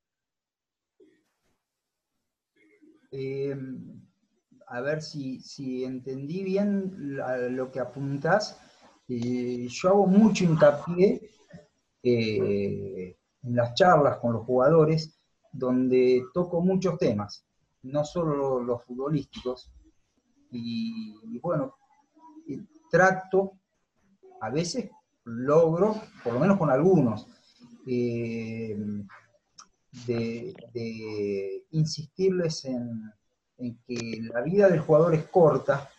[3.12, 3.56] Eh,
[4.66, 6.96] a ver si, entendí bien
[7.52, 8.60] lo que apuntas.
[9.08, 11.30] Eh, yo hago mucho hincapié
[12.04, 15.18] eh, en las charlas con los jugadores,
[15.52, 17.46] donde toco muchos temas,
[17.84, 19.72] no solo los futbolísticos.
[20.52, 21.76] Y, bueno,
[22.90, 23.54] trato,
[24.42, 24.90] a veces
[25.26, 27.28] logro, por lo menos con algunos,
[27.86, 29.06] de,
[31.72, 33.14] insistirles en,
[33.88, 35.90] que la vida del jugador es corta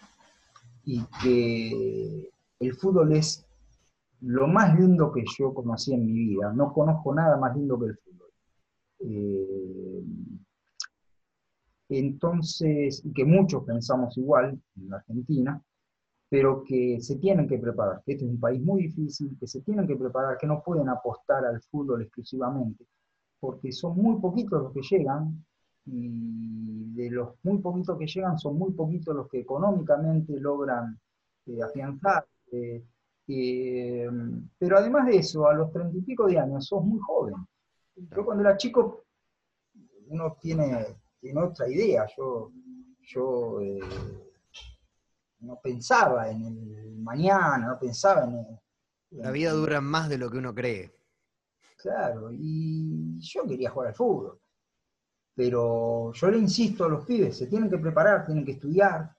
[0.84, 3.46] y que el fútbol es
[4.22, 6.52] lo más lindo que yo conocí en mi vida.
[6.52, 8.28] No conozco nada más lindo que el fútbol.
[9.00, 10.04] Eh,
[11.88, 15.60] entonces, que muchos pensamos igual en Argentina,
[16.28, 19.62] pero que se tienen que preparar, que este es un país muy difícil, que se
[19.62, 22.86] tienen que preparar, que no pueden apostar al fútbol exclusivamente,
[23.40, 25.44] porque son muy poquitos los que llegan,
[25.86, 31.00] y de los muy poquitos que llegan son muy poquitos los que económicamente logran
[31.46, 32.26] eh, afianzar.
[32.52, 32.84] Eh,
[33.32, 34.08] eh,
[34.58, 37.34] pero además de eso, a los treinta y pico de años sos muy joven.
[37.94, 39.04] Yo cuando era chico,
[40.08, 40.96] uno tiene,
[41.36, 42.06] otra idea.
[42.16, 42.50] Yo,
[43.02, 43.58] yo
[45.40, 48.58] no pensaba en el mañana, no pensaba en...
[49.10, 50.94] La vida dura más de lo que uno cree.
[51.76, 54.40] Claro, y yo quería jugar al fútbol.
[55.34, 59.10] Pero yo le insisto a los pibes, se tienen que preparar, tienen que estudiar,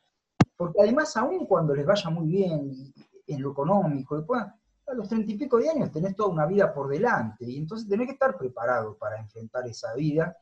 [0.55, 2.93] porque además aún cuando les vaya muy bien
[3.27, 4.41] en lo económico, después
[4.87, 7.87] a los treinta y pico de años tenés toda una vida por delante, y entonces
[7.87, 10.35] tenés que estar preparado para enfrentar esa vida.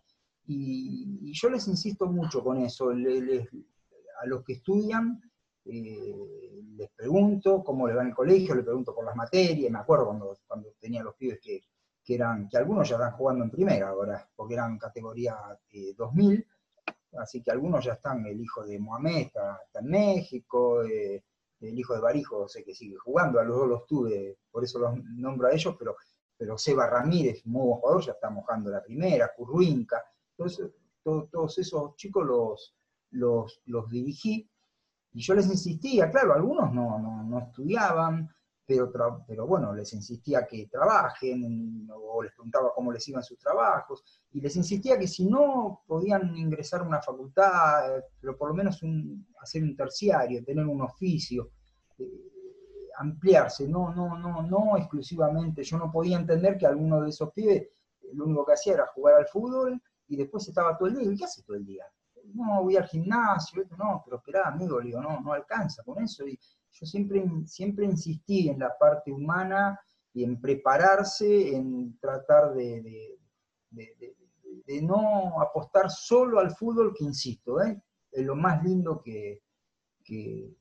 [0.48, 5.22] Y, yo les insisto mucho con eso, a los que estudian,
[5.66, 9.80] eh, les pregunto cómo le va en el colegio, les pregunto por las materias, me
[9.80, 11.62] acuerdo cuando, cuando tenía los pibes que,
[12.04, 15.36] que, eran, que algunos ya están jugando en primera ahora, porque eran categoría
[15.96, 16.46] 2000, eh,
[17.20, 21.24] así que algunos ya están, el hijo de Mohamed está, en México, eh,
[21.62, 24.80] el hijo de Barijo sé que sigue jugando, a los dos los tuve, por eso
[24.80, 25.96] los nombro a ellos, pero,
[26.38, 30.04] pero Seba Ramírez, muy buen jugador, ya está mojando la primera, Curruinca,
[30.38, 30.72] entonces
[31.04, 32.76] todos esos chicos los,
[33.12, 34.50] los, los, dirigí,
[35.12, 38.30] y yo les insistía, claro, algunos no, no, no estudiaban,
[39.26, 44.42] pero, bueno, les insistía que trabajen, o les preguntaba cómo les iban sus trabajos, y
[44.42, 48.80] les insistía que si no podían ingresar a una facultad, pero por lo menos
[49.42, 51.52] hacer un terciario, tener un oficio,
[51.98, 52.32] eh,
[52.98, 57.70] ampliarse, no, no, no, no exclusivamente, yo no podía entender que alguno de esos pibes
[58.14, 61.12] lo único que hacía era jugar al fútbol y después estaba todo el día.
[61.12, 61.86] ¿Y qué hace todo el día?
[62.34, 66.24] No, voy al gimnasio, no, pero esperá, amigo, digo, no, no alcanza con eso.
[66.72, 69.80] Yo siempre, siempre insistí en la parte humana
[70.14, 73.18] y en prepararse, en tratar de,
[74.82, 77.82] no apostar solo al fútbol, que insisto, ¿eh?
[78.12, 79.44] es lo más lindo que,
[80.04, 80.56] que,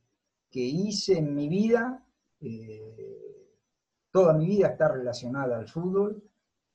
[0.50, 2.04] hice en mi vida.
[2.40, 3.48] Eh,
[4.10, 6.22] toda mi vida está relacionada al fútbol.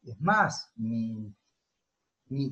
[0.03, 1.35] Es más, mi,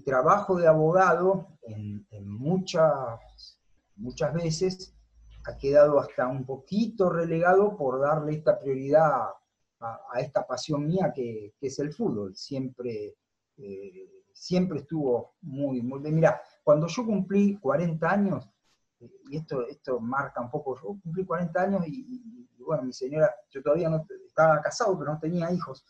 [0.05, 3.57] trabajo de abogado en, muchas,
[3.95, 4.93] muchas veces
[5.45, 9.29] ha quedado hasta un poquito relegado por darle esta prioridad
[9.79, 12.35] a, esta pasión mía que, es el fútbol.
[12.35, 13.15] Siempre,
[13.57, 16.15] eh, siempre estuvo muy, muy bien.
[16.15, 18.49] Mira, cuando yo cumplí 40 años,
[18.99, 23.63] y esto, esto marca un poco, yo cumplí 40 años y, bueno, mi señora, yo
[23.63, 25.83] todavía no estaba casado, pero no tenía hijos,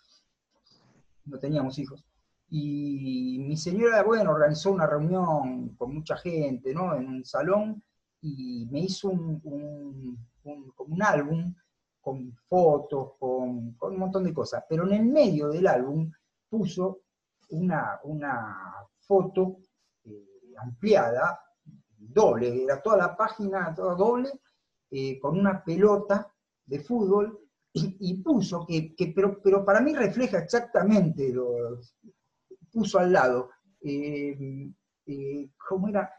[1.26, 2.06] no teníamos hijos.
[2.50, 6.96] Y mi señora, bueno, organizó una reunión con mucha gente, ¿no?
[6.96, 7.84] En un salón
[8.22, 11.54] y me hizo un, un álbum
[12.02, 14.66] con fotos, con, un montón de cosas.
[14.68, 16.12] Pero en el medio del álbum
[16.50, 17.02] puso
[17.50, 19.60] una, una foto
[20.04, 21.40] eh, ampliada,
[21.96, 24.32] doble, era toda la página, toda doble,
[24.90, 26.34] eh, con una pelota
[26.66, 27.38] de fútbol,
[27.74, 31.80] y, puso que, pero, pero, para mí refleja exactamente lo
[32.70, 34.70] puso al lado, eh,
[35.70, 36.12] ¿cómo era?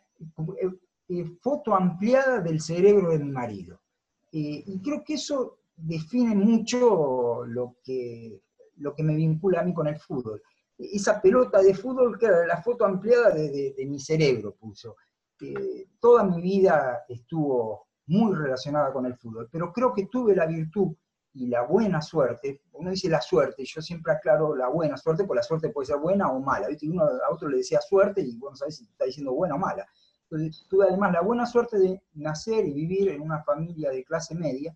[1.41, 3.81] Foto ampliada del cerebro de mi marido.
[4.31, 8.41] y creo que eso define mucho lo que,
[8.77, 10.43] lo que me vincula a mí con el fútbol.
[10.79, 14.97] Esa pelota de fútbol, que era la foto ampliada de, mi cerebro puso.
[16.01, 20.95] toda mi vida estuvo muy relacionada con el fútbol, pero creo que tuve la virtud
[21.35, 25.39] y la buena suerte, uno dice la suerte, yo siempre aclaro la buena suerte, porque
[25.39, 26.89] la suerte puede ser buena o mala, ¿viste?
[26.91, 29.87] uno a otro le decía suerte y bueno, sabes si está diciendo buena o mala.
[30.69, 34.75] Tuve además la buena suerte de nacer y vivir en una familia de clase media,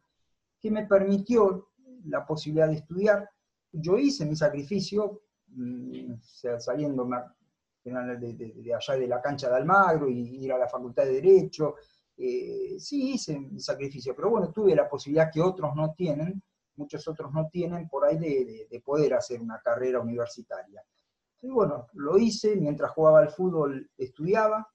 [0.61, 1.71] que me permitió
[2.05, 3.29] la posibilidad de estudiar.
[3.73, 6.15] Yo hice mi sacrificio, mm,
[6.59, 7.09] saliendo
[7.85, 11.77] de, allá de la cancha de Almagro y ir a la Facultad de Derecho.
[12.17, 16.43] Eh, sí, hice mi sacrificio, pero bueno, tuve la posibilidad que otros no tienen,
[16.77, 20.83] muchos otros no tienen por ahí de, poder hacer una carrera universitaria.
[21.43, 24.67] Y bueno, lo hice, mientras jugaba al fútbol estudiaba,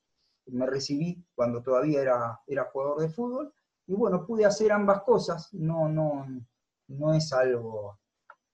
[0.52, 3.54] me recibí cuando todavía era, era jugador de fútbol,
[3.88, 6.26] y bueno, pude hacer ambas cosas, no, no,
[6.88, 8.00] no es algo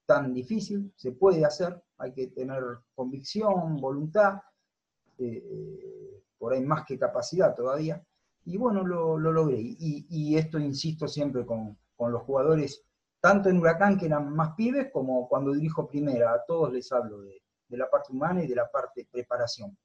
[0.06, 2.64] tan difícil, se puede hacer, hay que tener
[2.96, 4.42] convicción, voluntad,
[5.18, 8.02] eh, por ahí más que capacidad todavía,
[8.46, 9.58] y bueno, lo, logré.
[9.60, 12.82] Y, esto insisto siempre con, los jugadores,
[13.20, 17.20] tanto en Huracán que eran más pibes, como cuando dirijo primera, a todos les hablo
[17.22, 19.78] de la parte humana y de la parte preparación.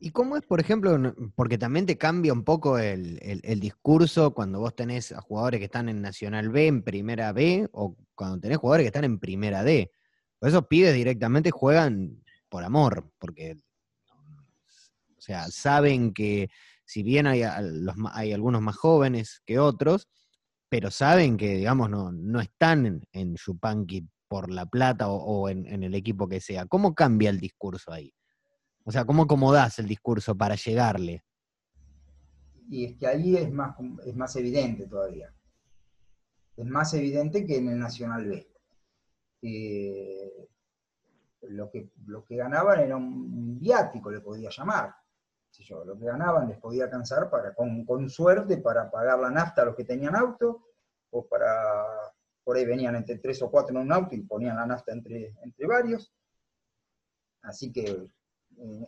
[0.00, 3.18] ¿Y cómo es, por ejemplo, porque también te cambia un poco el,
[3.60, 7.96] discurso cuando vos tenés a jugadores que están en Nacional B, en Primera B, o
[8.14, 9.90] cuando tenés jugadores que están en Primera D?
[10.38, 13.56] Por esos pibes directamente juegan por amor, porque,
[15.16, 16.48] o sea, saben que
[16.84, 20.08] si bien hay, hay algunos más jóvenes que otros,
[20.68, 23.36] pero saben que, digamos, no, no están en, en
[24.28, 26.66] por la plata o, en, en el equipo que sea.
[26.66, 28.12] ¿Cómo cambia el discurso ahí?
[28.88, 31.22] O sea, ¿cómo acomodás el discurso para llegarle?
[32.70, 35.30] Y es que ahí es más, es más evidente todavía.
[36.56, 38.50] Es más evidente que en el Nacional B.
[39.42, 40.48] Eh,
[41.42, 44.94] lo, que, lo que ganaban era un viático, le podía llamar.
[45.50, 49.60] Si yo, lo que ganaban les podía alcanzar para, con, suerte para pagar la nafta
[49.60, 50.64] a los que tenían auto,
[51.10, 51.84] o para,
[52.42, 55.34] por ahí venían entre tres o cuatro en un auto y ponían la nafta entre,
[55.42, 56.10] entre varios.
[57.42, 58.08] Así que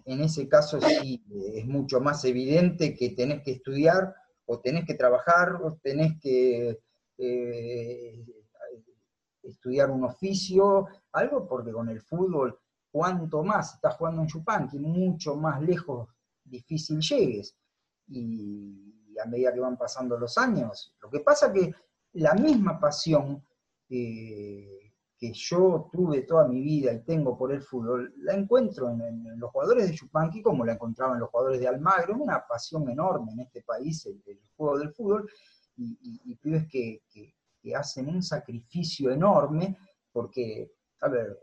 [0.04, 4.14] en ese caso sí es mucho más evidente que tenés que estudiar
[4.46, 6.80] o tenés que trabajar o tenés que
[7.18, 8.24] eh,
[9.42, 12.58] estudiar un oficio, algo porque con el fútbol,
[12.90, 16.08] cuanto más estás jugando en Chupanqui, mucho más lejos
[16.44, 17.56] difícil llegues.
[18.08, 21.72] Y a medida que van pasando los años, lo que pasa que
[22.14, 23.44] la misma pasión
[23.88, 24.79] eh,
[25.20, 29.50] que yo tuve toda mi vida y tengo por el fútbol, la encuentro en, los
[29.50, 33.40] jugadores de Chupanqui como la encontraba en los jugadores de Almagro, una pasión enorme en
[33.40, 35.30] este país, el, juego del fútbol,
[35.76, 37.02] y, pibes que,
[37.74, 39.76] hacen un sacrificio enorme,
[40.10, 41.38] porque, a ver,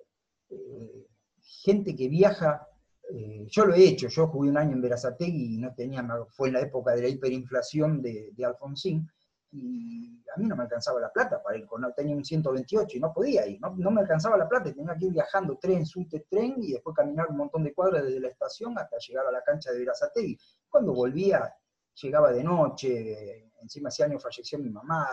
[0.50, 1.08] eh,
[1.40, 2.68] gente que viaja,
[3.12, 6.48] eh, yo lo he hecho, yo jugué un año en Verazategui y no tenía, fue
[6.48, 9.08] en la época de la hiperinflación de, de Alfonsín,
[9.52, 13.00] y a mí no me alcanzaba la plata para ir, con, tenía un 128 y
[13.00, 16.56] no podía ir, no, me alcanzaba la plata, tenía que ir viajando tren, subte, tren
[16.58, 19.72] y después caminar un montón de cuadras desde la estación hasta llegar a la cancha
[19.72, 20.38] de Verazategui.
[20.70, 21.54] Cuando volvía,
[22.02, 25.08] llegaba de noche, encima ese año falleció mi mamá,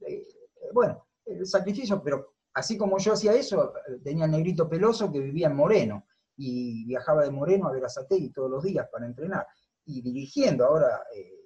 [0.00, 0.24] eh,
[0.72, 5.48] bueno, el sacrificio, pero así como yo hacía eso, tenía el negrito peloso que vivía
[5.48, 6.06] en Moreno
[6.36, 9.46] y viajaba de Moreno a Verazategui todos los días para entrenar
[9.84, 11.02] y dirigiendo ahora...
[11.14, 11.43] Eh,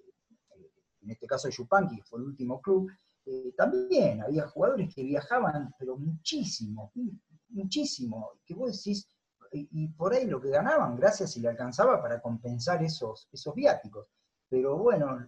[1.08, 2.90] en este caso Yupanqui, que fue el último club,
[3.24, 6.92] eh, también había jugadores que viajaban, pero muchísimo,
[7.48, 9.08] muchísimo, que vos decís,
[9.50, 14.10] y, por ahí lo que ganaban, gracias si le alcanzaba para compensar esos, esos viáticos.
[14.50, 15.26] Pero bueno,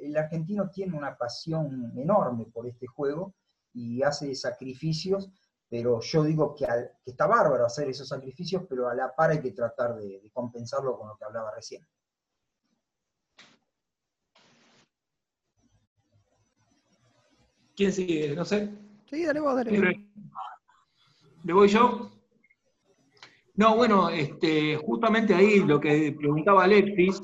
[0.00, 3.34] el argentino tiene una pasión enorme por este juego
[3.72, 5.30] y hace sacrificios,
[5.68, 6.66] pero yo digo que,
[7.06, 11.06] está bárbaro hacer esos sacrificios, pero a la par hay que tratar de compensarlo con
[11.06, 11.86] lo que hablaba recién.
[17.78, 18.34] ¿Quién sigue?
[18.34, 18.68] No sé.
[19.08, 20.04] Sí, dale vos, dale.
[21.44, 22.10] ¿Le voy yo?
[23.54, 27.22] No, bueno, este, justamente ahí lo que preguntaba Alexis.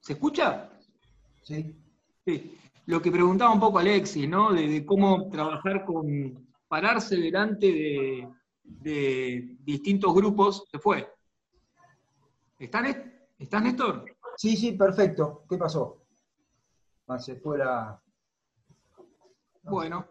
[0.00, 0.68] ¿Se escucha?
[1.42, 1.76] Sí.
[2.26, 2.58] Sí.
[2.86, 4.52] Lo que preguntaba un poco Alexis, ¿no?
[4.52, 6.48] De, cómo trabajar con.
[6.66, 8.28] pararse delante
[8.64, 10.64] de, distintos grupos.
[10.72, 11.08] Se fue.
[12.58, 12.96] ¿Estás,
[13.38, 14.06] ¿Estás, Néstor?
[14.36, 15.44] Sí, sí, perfecto.
[15.48, 16.02] ¿Qué pasó?
[17.06, 18.02] Ah, se fue la.
[19.62, 20.06] Bueno,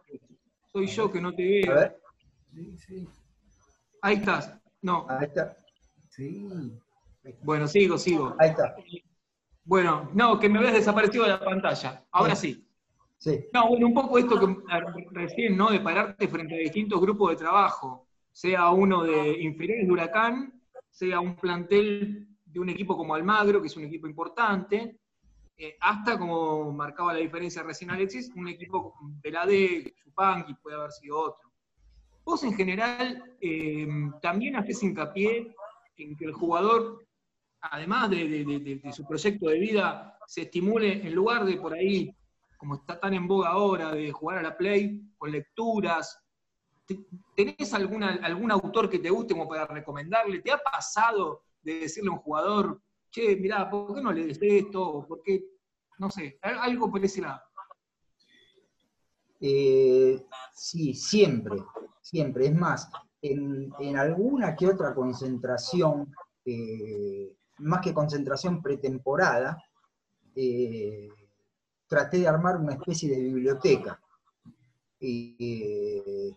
[0.71, 1.71] soy yo que no te veo.
[1.71, 2.01] A ver.
[2.53, 3.07] Sí, sí.
[4.01, 4.55] Ahí estás.
[4.81, 5.05] No.
[5.09, 5.57] Ahí está.
[6.09, 6.47] Sí.
[7.43, 8.35] Bueno, sigo, sigo.
[8.39, 8.75] Ahí está.
[9.63, 12.03] Bueno, no, que me habías desaparecido de la pantalla.
[12.11, 12.65] Ahora sí.
[13.17, 13.45] Sí.
[13.53, 15.69] No, bueno, un poco esto que recién, ¿no?
[15.69, 21.19] De pararte frente a distintos grupos de trabajo, sea uno de inferiores de Huracán, sea
[21.19, 24.97] un plantel de un equipo como Almagro, que es un equipo importante,
[25.61, 30.77] eh, hasta como marcaba la diferencia recién Alexis, un equipo de la D, Chupanqui, puede
[30.77, 31.51] haber sido otro.
[32.23, 33.85] Vos en general eh,
[34.21, 35.53] también haces hincapié
[35.97, 37.05] en que el jugador,
[37.59, 42.15] además de, su proyecto de vida, se estimule en lugar de por ahí,
[42.57, 46.23] como está tan en boga ahora, de jugar a la play con lecturas.
[47.35, 50.39] ¿Tenés algún autor que te guste como para recomendarle?
[50.39, 54.39] ¿Te ha pasado de decirle a un jugador, che, mirá, ¿por qué no le des
[54.41, 55.05] esto?
[55.07, 55.43] ¿Por qué?
[55.97, 57.41] No sé, algo por ese lado.
[59.41, 61.57] Eh, sí, siempre,
[62.01, 62.47] siempre.
[62.47, 62.89] Es más,
[63.21, 66.13] en, alguna que otra concentración,
[66.45, 69.61] eh, más que concentración pretemporada,
[70.35, 71.09] eh,
[71.87, 73.99] traté de armar una especie de biblioteca.
[74.99, 76.35] y,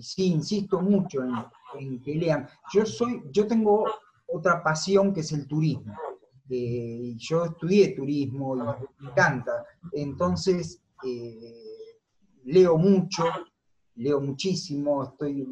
[0.00, 1.34] sí, insisto mucho en,
[1.78, 2.48] en, que lean.
[2.72, 3.84] Yo soy, yo tengo
[4.32, 5.94] otra pasión que es el turismo.
[6.48, 9.64] Eh, yo estudié turismo y me encanta.
[9.92, 11.98] Entonces, eh,
[12.44, 13.24] leo mucho,
[13.96, 15.46] leo muchísimo, estoy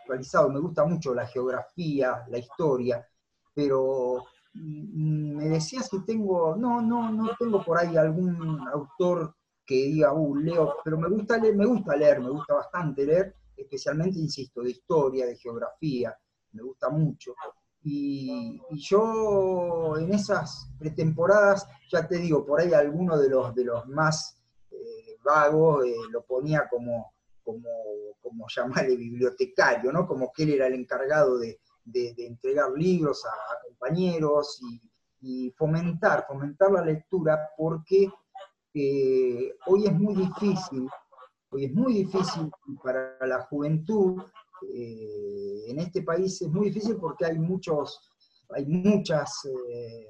[0.00, 3.06] actualizado, me gusta mucho la geografía, la historia,
[3.54, 4.24] pero
[4.54, 9.34] mm, me decía si tengo, no, no, no tengo por ahí algún autor
[9.66, 13.34] que diga, uh, leo, pero me gusta leer, me gusta leer, me gusta bastante leer,
[13.54, 16.16] especialmente, insisto, de historia, de geografía,
[16.52, 17.34] me gusta mucho.
[17.90, 23.86] Y, yo en esas pretemporadas, ya te digo, por ahí alguno de los, de los
[23.86, 24.38] más
[24.70, 27.68] eh, vagos eh, lo ponía como, como,
[28.20, 30.06] como llamarle bibliotecario, ¿no?
[30.06, 31.58] Como que él era el encargado de,
[32.18, 34.60] entregar libros a, compañeros
[35.20, 38.08] y, fomentar, fomentar la lectura, porque
[38.74, 40.88] eh, hoy es muy difícil,
[41.50, 42.50] hoy es muy difícil
[42.84, 44.22] para la juventud
[44.62, 48.10] eh, en este país es muy difícil porque hay, muchos,
[48.50, 50.06] hay muchas eh,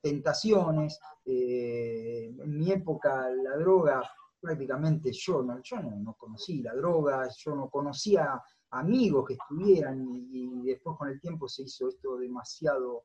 [0.00, 0.98] tentaciones.
[1.24, 4.02] Eh, en mi época la droga,
[4.40, 10.62] prácticamente yo, no, yo no, conocí la droga, yo no conocía amigos que estuvieran y,
[10.64, 13.04] después con el tiempo se hizo esto demasiado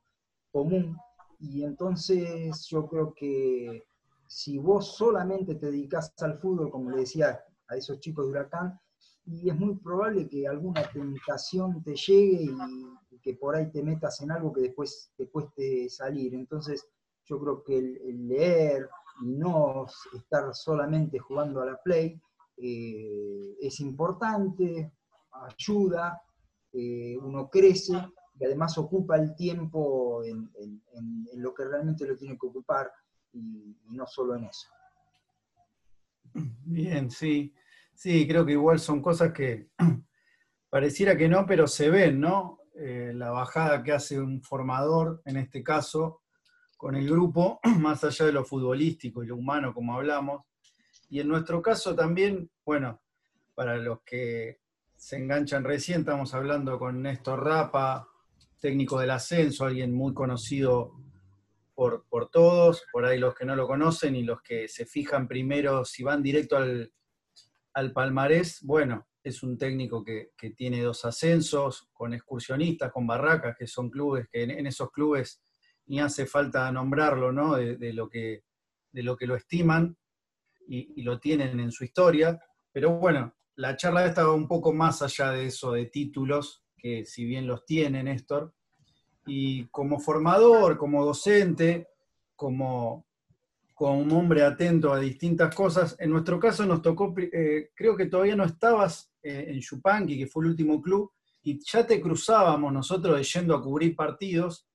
[0.52, 0.98] común.
[1.40, 3.84] Y entonces yo creo que
[4.26, 8.80] si vos solamente te dedicas al fútbol, como le decía a esos chicos de Huracán,
[9.30, 14.22] y es muy probable que alguna tentación te llegue y, que por ahí te metas
[14.22, 16.34] en algo que después te cueste salir.
[16.34, 16.88] Entonces,
[17.26, 18.88] yo creo que el, leer
[19.22, 22.22] y no estar solamente jugando a la play
[22.56, 24.94] eh, es importante,
[25.32, 26.22] ayuda,
[26.72, 27.94] eh, uno crece
[28.40, 30.50] y además ocupa el tiempo en,
[31.34, 32.90] lo que realmente lo tiene que ocupar
[33.34, 34.70] y no solo en eso.
[36.64, 37.54] Bien, sí.
[37.98, 39.70] Sí, creo que igual son cosas que
[40.70, 42.60] pareciera que no, pero se ven, ¿no?
[42.76, 46.22] Eh, la bajada que hace un formador, en este caso,
[46.78, 50.44] con el grupo, más allá de lo futbolístico y lo humano, como hablamos.
[51.10, 53.02] Y en nuestro caso también, bueno,
[53.56, 54.60] para los que
[54.96, 58.08] se enganchan recién, estamos hablando con Néstor Rapa,
[58.60, 60.94] técnico del ascenso, alguien muy conocido
[61.74, 65.28] por, por, todos, por ahí los que no lo conocen y los que se fijan
[65.28, 66.92] primero si van directo al,
[67.78, 73.68] al palmarés, bueno, es un técnico que, tiene dos ascensos, con excursionistas, con barracas, que
[73.68, 75.44] son clubes, que en, esos clubes
[75.86, 77.56] ni hace falta nombrarlo, ¿no?
[77.56, 78.46] De, lo, que,
[78.92, 79.96] de lo que lo estiman
[80.68, 82.40] y, lo tienen en su historia.
[82.72, 87.06] Pero bueno, la charla esta va un poco más allá de eso, de títulos, que
[87.06, 88.56] si bien los tiene Néstor.
[89.28, 91.90] Y como formador, como docente,
[92.36, 93.07] como,
[93.78, 98.08] como un hombre atento a distintas cosas, en nuestro caso nos tocó, eh, creo que
[98.08, 101.12] todavía no estabas eh, en Yupanqui, que fue el último club,
[101.44, 104.68] y ya te cruzábamos nosotros yendo a cubrir partidos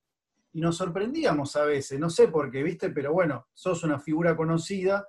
[0.52, 4.36] y nos sorprendíamos a veces, no sé por qué, viste, pero bueno, sos una figura
[4.36, 5.04] conocida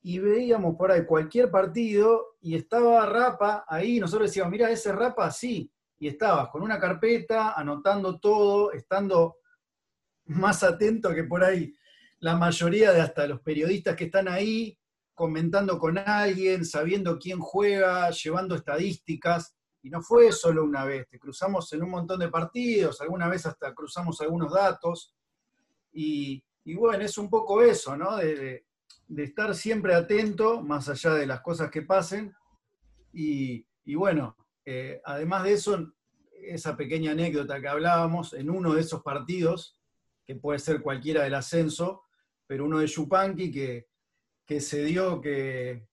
[0.00, 5.30] y veíamos por ahí cualquier partido y estaba Rapa ahí, nosotros decíamos, mira, ese Rapa
[5.30, 9.36] sí, y estabas con una carpeta, anotando todo, estando
[10.24, 11.74] más atento que por ahí
[12.20, 14.78] la mayoría de hasta los periodistas que están ahí,
[15.14, 19.56] comentando con alguien, sabiendo quién juega, llevando estadísticas.
[19.82, 23.46] Y no fue solo una vez, te cruzamos en un montón de partidos, alguna vez
[23.46, 25.14] hasta cruzamos algunos datos.
[25.92, 26.44] Y,
[26.76, 28.16] bueno, es un poco eso, ¿no?
[28.16, 28.66] De,
[29.16, 32.34] estar siempre atento, más allá de las cosas que pasen.
[33.12, 33.64] Y,
[33.94, 35.92] bueno, eh, además de eso,
[36.32, 39.78] esa pequeña anécdota que hablábamos, en uno de esos partidos,
[40.26, 42.02] que puede ser cualquiera del ascenso,
[42.50, 43.90] pero uno de Yupanqui que
[44.50, 45.86] que se dio que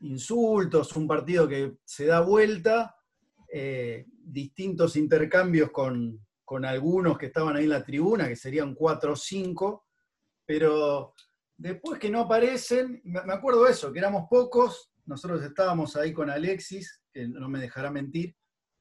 [0.00, 2.94] insultos, un partido que se da vuelta,
[3.50, 6.20] eh, distintos intercambios con,
[6.66, 9.86] algunos que estaban ahí en la tribuna, que serían cuatro o cinco,
[10.44, 11.14] pero
[11.56, 17.00] después que no aparecen, me acuerdo eso, que éramos pocos, nosotros estábamos ahí con Alexis,
[17.10, 18.36] que no me dejará mentir,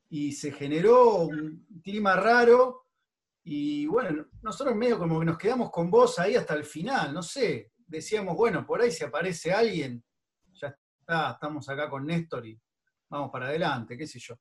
[0.09, 2.82] y se generó un clima raro,
[3.43, 7.21] y bueno, nosotros medio como que nos quedamos con vos ahí hasta el final, no
[7.21, 10.03] sé, decíamos, bueno, por ahí si aparece alguien,
[10.53, 12.59] ya está, estamos acá con Néstor y
[13.09, 14.35] vamos para adelante, qué sé yo.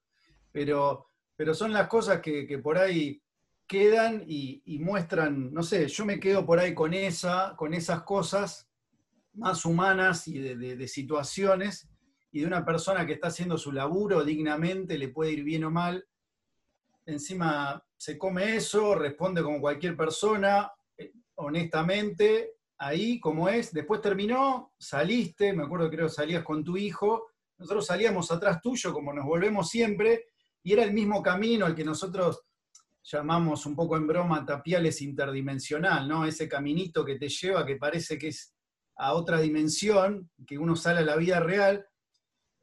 [0.50, 3.22] Pero, pero son las cosas que, por ahí
[3.66, 8.70] quedan y, muestran, no sé, yo me quedo por ahí con, esa, con esas cosas
[9.34, 11.88] más humanas y de, situaciones
[12.30, 15.70] y de una persona que está haciendo su laburo dignamente, le puede ir bien o
[15.70, 16.06] mal.
[17.06, 24.72] Encima se come eso, responde como cualquier persona, eh, honestamente, ahí como es, después terminó,
[24.78, 27.28] saliste, me acuerdo creo salías con tu hijo,
[27.58, 30.26] nosotros salíamos atrás tuyo como nos volvemos siempre,
[30.62, 32.42] y era el mismo camino al que nosotros
[33.02, 36.24] llamamos un poco en broma tapiales interdimensional, ¿no?
[36.24, 38.54] Ese caminito que te lleva, que parece que es
[38.96, 41.86] a otra dimensión, que uno sale a la vida real,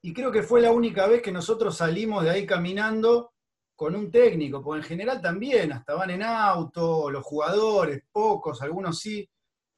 [0.01, 3.33] y creo que fue la única vez que nosotros salimos de ahí caminando
[3.79, 8.99] con un técnico, porque en general también, hasta van en auto, los jugadores, pocos, algunos
[8.99, 9.25] sí,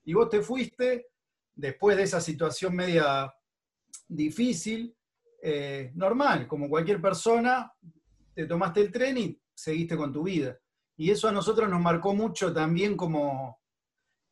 [0.06, 1.10] y vos te fuiste
[1.54, 3.32] después de esa situación media
[4.08, 4.98] difícil,
[5.44, 7.72] eh, normal, como cualquier persona,
[8.34, 10.58] te tomaste el tren y seguiste con tu vida.
[10.98, 13.60] Y eso a nosotros nos marcó mucho también como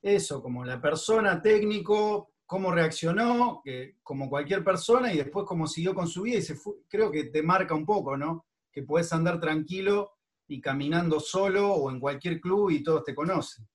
[0.01, 5.93] eso, como la persona técnico, cómo reaccionó, que, como cualquier persona, y después cómo siguió
[5.93, 6.57] con su vida, y se
[6.88, 8.48] creo que te marca un poco, ¿no?
[8.72, 10.11] Que puedes andar tranquilo
[10.47, 13.67] y caminando solo o en cualquier club y todos te conocen.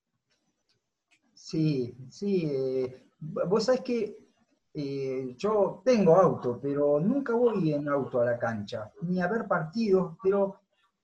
[1.32, 2.49] Sí, sí.
[2.51, 4.24] Eh, vos sabés que
[4.72, 9.47] eh, yo tengo auto, pero nunca voy en auto a la cancha, ni a ver
[9.47, 10.61] partidos, pero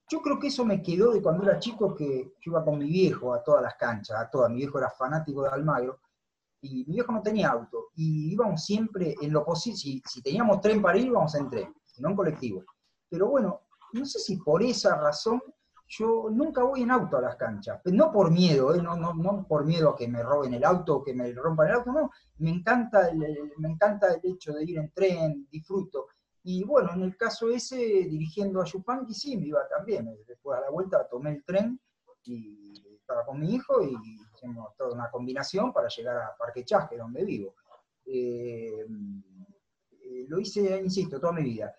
[0.09, 2.87] yo creo que eso me quedó de cuando era chico que yo iba con mi
[2.87, 4.51] viejo a todas las canchas, a todas.
[4.51, 5.99] Mi viejo era fanático de Almagro
[6.59, 10.59] y mi viejo no tenía auto y íbamos siempre en lo posible, si, si teníamos
[10.59, 12.63] tren para ir, íbamos en tren, no en colectivo.
[13.09, 13.61] Pero bueno,
[13.93, 15.41] no sé si por esa razón
[15.87, 18.81] yo nunca voy en auto a las canchas, no por miedo, ¿eh?
[18.81, 21.67] no, no, no, por miedo a que me roben el auto o que me rompan
[21.67, 26.07] el auto, no, me encanta, el, me encanta el hecho de ir en tren, disfruto.
[26.43, 30.09] Y bueno, en el caso ese, dirigiendo a Yupanqui, sí, me iba también.
[30.25, 31.79] Después a la vuelta tomé el tren
[32.23, 33.95] y estaba con mi hijo y
[34.33, 37.55] hicimos toda una combinación para llegar a Parque Chasque, donde vivo.
[38.05, 38.85] Eh,
[39.91, 41.75] eh, lo hice, insisto, toda mi vida.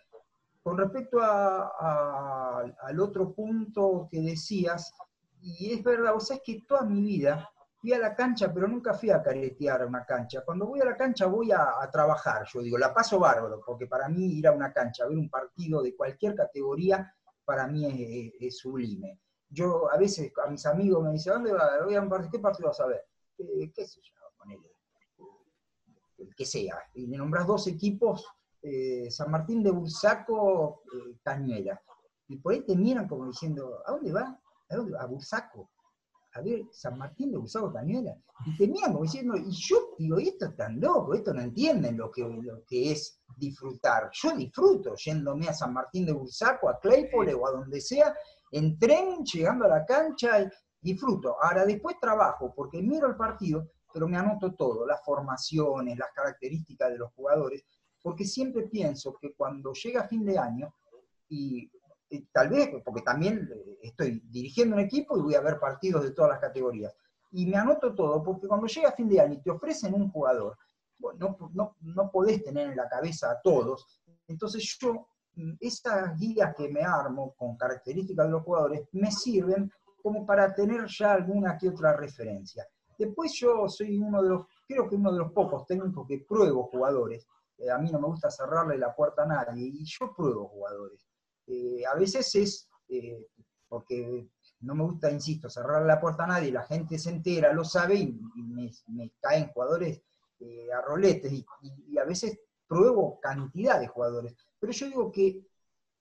[0.62, 4.92] Con respecto al otro punto que decías,
[5.40, 7.50] y es verdad, vos sabés que toda mi vida
[7.82, 10.42] fui a la cancha, pero nunca fui a caretear una cancha.
[10.44, 14.08] Cuando voy a la cancha voy a, trabajar, yo digo, la paso bárbaro, porque para
[14.08, 17.12] mí ir a una cancha, a ver un partido de cualquier categoría,
[17.44, 19.18] para mí es, sublime.
[19.48, 21.84] Yo a veces a mis amigos me dicen, ¿dónde vas?
[21.84, 23.04] Voy a un partido, ¿qué partido vas a ver?
[23.38, 24.76] eh, qué sé yo, ponele,
[26.18, 28.24] el que sea, y le nombras dos equipos,
[28.62, 31.80] eh, San Martín de Bursaco, eh, Cañuela,
[32.28, 34.40] y por ahí te miran como diciendo, ¿a dónde va?
[34.70, 35.02] ¿A dónde va?
[35.02, 35.70] A Bursaco.
[36.34, 38.16] A ver, San Martín de Bursaco, Cañuela.
[38.46, 41.98] Y te miran como diciendo, y yo digo, esto es tan loco, esto no entienden
[41.98, 44.10] lo que, lo que es disfrutar.
[44.12, 48.14] Yo disfruto yéndome a San Martín de Bursaco, a Claypole o a donde sea,
[48.50, 50.48] en tren, llegando a la cancha,
[50.80, 51.36] disfruto.
[51.42, 56.90] Ahora después trabajo, porque miro el partido, pero me anoto todo, las formaciones, las características
[56.90, 57.64] de los jugadores,
[58.02, 60.74] porque siempre pienso que cuando llega fin de año,
[61.28, 61.70] y,
[62.30, 66.10] tal vez, porque también eh, estoy dirigiendo un equipo y voy a ver partidos de
[66.10, 66.94] todas las categorías,
[67.30, 70.58] y me anoto todo, porque cuando llega fin de año y te ofrecen un jugador,
[70.98, 73.86] bueno, no, no, no podés tener en la cabeza a todos,
[74.28, 79.70] entonces yo, mm, esas guías que me armo con características de los jugadores, me sirven
[80.02, 82.66] como para tener ya alguna que otra referencia.
[82.98, 86.64] Después yo soy uno de los, creo que uno de los pocos técnicos que pruebo
[86.64, 87.26] jugadores.
[87.58, 91.06] Eh, a mí no me gusta cerrarle la puerta a nadie y yo pruebo jugadores.
[91.46, 93.26] Eh, a veces es eh,
[93.68, 94.28] porque
[94.60, 97.96] no me gusta, insisto, cerrarle la puerta a nadie, la gente se entera, lo sabe
[97.96, 100.02] y, me, caen jugadores
[100.76, 104.36] a roletes y, a veces pruebo cantidad de jugadores.
[104.58, 105.46] Pero yo digo que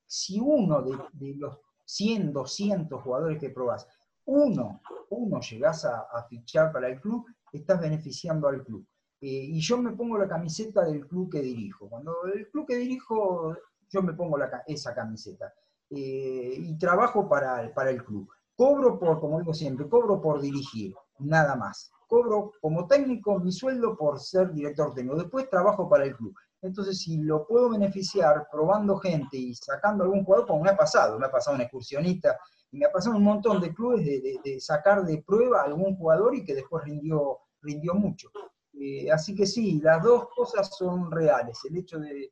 [0.05, 3.87] si uno de, los 100, 200 jugadores que probás
[4.25, 8.85] uno, uno llegás a, fichar para el club, estás beneficiando al club.
[9.21, 11.87] Eh, y yo me pongo la camiseta del club que dirijo.
[11.87, 13.55] Cuando el club que dirijo,
[13.89, 15.53] yo me pongo esa camiseta.
[15.89, 18.27] Eh, y trabajo para, para el club.
[18.55, 21.91] Cobro por, como digo siempre, cobro por dirigir, nada más.
[22.07, 25.17] Cobro como técnico mi sueldo por ser director técnico.
[25.17, 26.35] Después trabajo para el club.
[26.61, 31.17] Entonces, si lo puedo beneficiar probando gente y sacando algún jugador, como me ha pasado,
[31.17, 32.37] me ha pasado un excursionista
[32.71, 36.35] y me ha pasado un montón de clubes de, sacar de prueba a algún jugador
[36.35, 38.29] y que después rindió, rindió mucho.
[38.73, 41.59] Eh, así que sí, las dos cosas son reales.
[41.69, 42.31] El hecho de,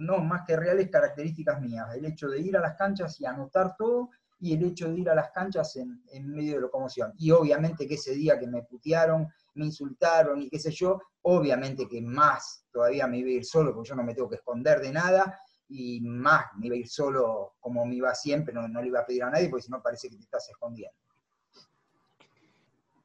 [0.00, 1.94] no más que reales, características mías.
[1.94, 5.10] El hecho de ir a las canchas y anotar todo y el hecho de ir
[5.10, 7.12] a las canchas en, en medio de locomoción.
[7.16, 11.88] Y obviamente que ese día que me putearon, me insultaron y qué sé yo, obviamente
[11.88, 14.80] que más todavía me iba a ir solo porque yo no me tengo que esconder
[14.80, 18.88] de nada y más me iba a ir solo como me iba siempre, no, le
[18.88, 20.96] iba a pedir a nadie porque si no parece que te estás escondiendo.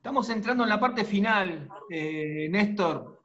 [0.08, 3.24] Estamos entrando en la parte final, eh, Néstor,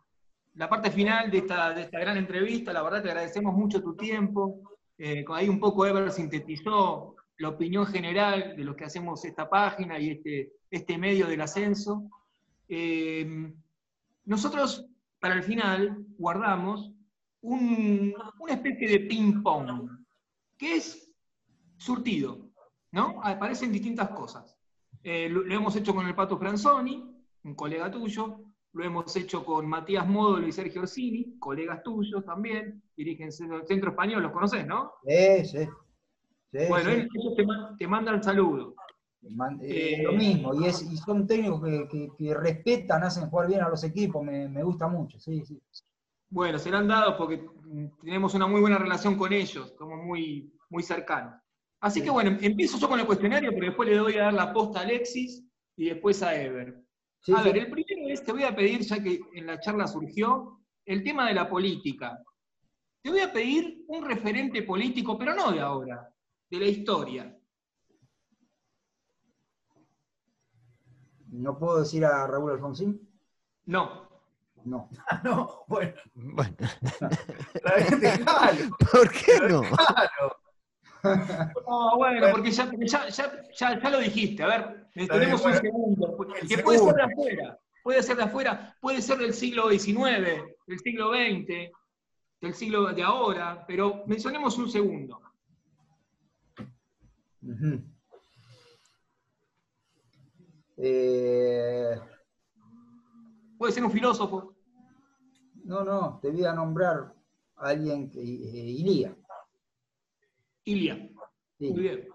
[0.54, 3.94] la parte final de esta, de esta gran entrevista, la verdad te agradecemos mucho tu
[3.94, 9.48] tiempo, eh, ahí un poco Ever sintetizó la opinión general de lo que hacemos esta
[9.48, 12.10] página y este, este medio del ascenso.
[12.68, 13.54] Eh,
[14.24, 14.84] nosotros,
[15.20, 16.90] para el final, guardamos
[17.42, 18.16] una
[18.48, 19.88] especie de ping-pong,
[20.58, 21.14] que es
[21.76, 22.50] surtido,
[22.90, 23.20] ¿no?
[23.22, 24.58] Aparecen distintas cosas.
[25.04, 27.04] Eh, lo, hemos hecho con el Pato Franzoni,
[27.44, 28.40] un colega tuyo,
[28.72, 33.90] lo hemos hecho con Matías Módolo y Sergio Orsini, colegas tuyos también, dirigen el Centro
[33.90, 34.92] Español, los conoces, ¿no?
[35.06, 35.68] Sí, sí.
[36.68, 37.36] bueno, ellos
[37.78, 38.74] te, mandan saludos.
[39.62, 41.62] Eh, lo mismo, y, son técnicos
[42.18, 45.60] que, respetan, hacen jugar bien a los equipos, me, me gusta mucho, sí, sí.
[46.28, 47.44] Bueno, serán dados porque
[48.02, 51.41] tenemos una muy buena relación con ellos, somos muy, muy cercanos.
[51.82, 54.52] Así que bueno, empiezo yo con el cuestionario, pero después le doy a dar la
[54.52, 55.44] posta a Alexis
[55.76, 56.80] y después a Ever.
[57.34, 60.60] a ver, el primero es, te voy a pedir, ya que en la charla surgió,
[60.86, 62.22] el tema de la política.
[63.02, 66.08] Te voy a pedir un referente político, pero no de ahora,
[66.48, 67.36] de la historia.
[71.30, 73.08] ¿No puedo decir a Raúl Alfonsín?
[73.66, 74.08] No.
[74.64, 74.88] No.
[75.08, 75.94] Ah, no, bueno.
[76.14, 76.56] Bueno.
[78.92, 79.62] ¿Por qué no?
[81.66, 82.70] No, bueno, porque ya,
[83.08, 84.42] ya, lo dijiste.
[84.42, 86.16] A ver, tenemos un segundo.
[86.48, 87.58] Que puede ser de afuera.
[87.82, 91.72] Puede ser de afuera, puede ser del siglo XIX, del siglo XX,
[92.40, 95.20] del siglo de ahora, pero mencionemos un segundo.
[100.76, 102.00] eh...
[103.58, 104.54] Puede ser un filósofo.
[105.64, 107.12] No, no, te voy a nombrar
[107.56, 108.20] a alguien que.
[108.20, 109.16] Eh, Ilía.
[110.64, 111.10] Ilia.
[111.58, 112.08] Muy bien.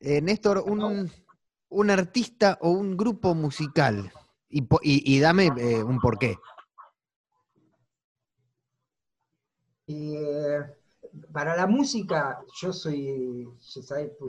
[0.00, 4.12] Eh, Néstor, un, artista o un grupo musical.
[4.48, 6.36] Y, dame eh, un porqué.
[11.32, 13.48] para la música, yo soy,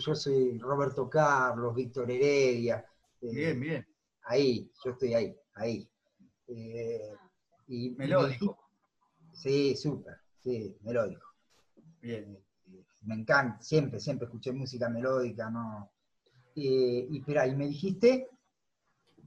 [0.06, 2.86] yo soy Roberto Carlos, Víctor Heredia.
[3.22, 3.88] bien, bien
[4.26, 5.90] ahí, yo estoy ahí, ahí.
[6.48, 7.16] Eh,
[7.68, 8.58] y, melódico.
[9.34, 11.25] sí, súper, sí, melódico.
[12.06, 12.38] Bien.
[13.02, 15.92] Me encanta, siempre, siempre escuché música melódica, no.
[16.56, 18.30] Eh, y espera, y me dijiste...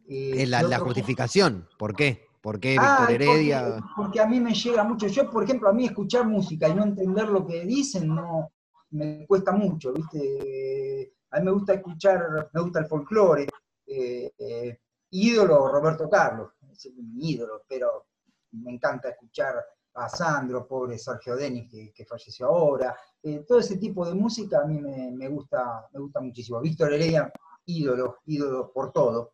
[0.09, 2.29] eh, la, la justificación, ¿por qué?
[2.41, 3.62] ¿Por qué Víctor Heredia?
[3.62, 5.09] Porque, porque, a mí me llega mucho.
[5.09, 8.53] Yo, por ejemplo, a mí escuchar música y no entender lo que dicen, no
[8.91, 11.14] me cuesta mucho, ¿viste?
[11.33, 13.49] A mí me gusta escuchar, me gusta el folclore.
[13.87, 14.79] Eh, eh,
[15.11, 18.07] ídolo Roberto Carlos, es mi ídolo, pero
[18.53, 19.57] me encanta escuchar
[19.99, 22.97] a Sandro, pobre Sergio Denis, que, falleció ahora.
[23.23, 26.61] Eh, todo ese tipo de música a mí me, gusta, me gusta muchísimo.
[26.61, 27.33] Víctor Heredia,
[27.67, 29.33] ídolo, ídolo por todo,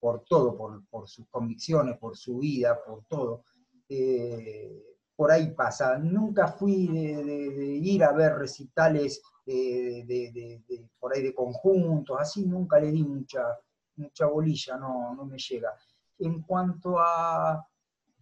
[0.00, 0.56] por todo,
[0.88, 3.44] por, sus convicciones, por su vida, por todo.
[3.88, 5.98] Eh, por ahí pasa.
[5.98, 12.16] Nunca fui de, de, de ir a ver recitales eh, de, por ahí de conjuntos,
[12.18, 13.56] así nunca le di mucha,
[13.94, 15.72] mucha bolilla, no, no me llega.
[16.18, 17.64] En cuanto a,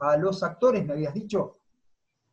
[0.01, 1.61] a los actores, me habías dicho.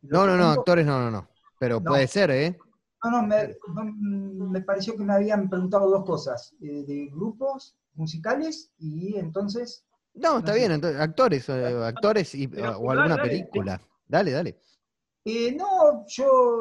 [0.02, 1.28] No, no, no, actores no, no, no.
[1.58, 1.90] Pero no.
[1.90, 2.58] puede ser, ¿eh?
[3.04, 3.56] No, no me,
[3.98, 9.84] no, me, pareció que me habían preguntado dos cosas, eh, de grupos musicales y entonces...
[10.14, 13.80] No, está no bien, entonces, actores, eh, actores y, Pero, o alguna dale, película.
[14.06, 14.58] Dale, dale.
[15.24, 16.60] Eh, no, yo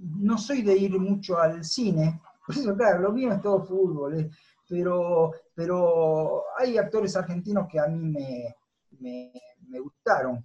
[0.00, 4.20] no soy de ir mucho al cine, por eso, claro, lo mío es todo fútbol,
[4.20, 4.30] eh,
[4.68, 8.54] pero, pero hay actores argentinos que a mí me,
[8.98, 9.32] me,
[9.68, 10.44] me gustaron.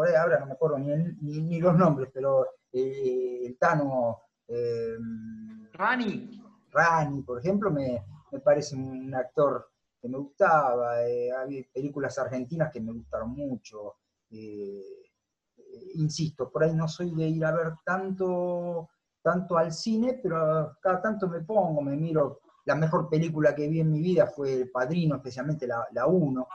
[0.00, 0.86] Por ahí ahora no me acuerdo ni,
[1.20, 4.22] ni, ni los nombres, pero eh, el Tano.
[4.48, 4.96] Eh,
[5.74, 6.42] Rani.
[6.70, 9.68] Rani, por ejemplo, me, me, parece un actor
[10.00, 11.06] que me gustaba.
[11.06, 13.96] Eh, había películas argentinas que me gustaron mucho.
[15.96, 18.88] insisto, por ahí no soy de ir a ver tanto,
[19.20, 22.40] tanto al cine, pero cada tanto me pongo, me miro.
[22.64, 26.48] La mejor película que vi en mi vida fue El Padrino, especialmente la 1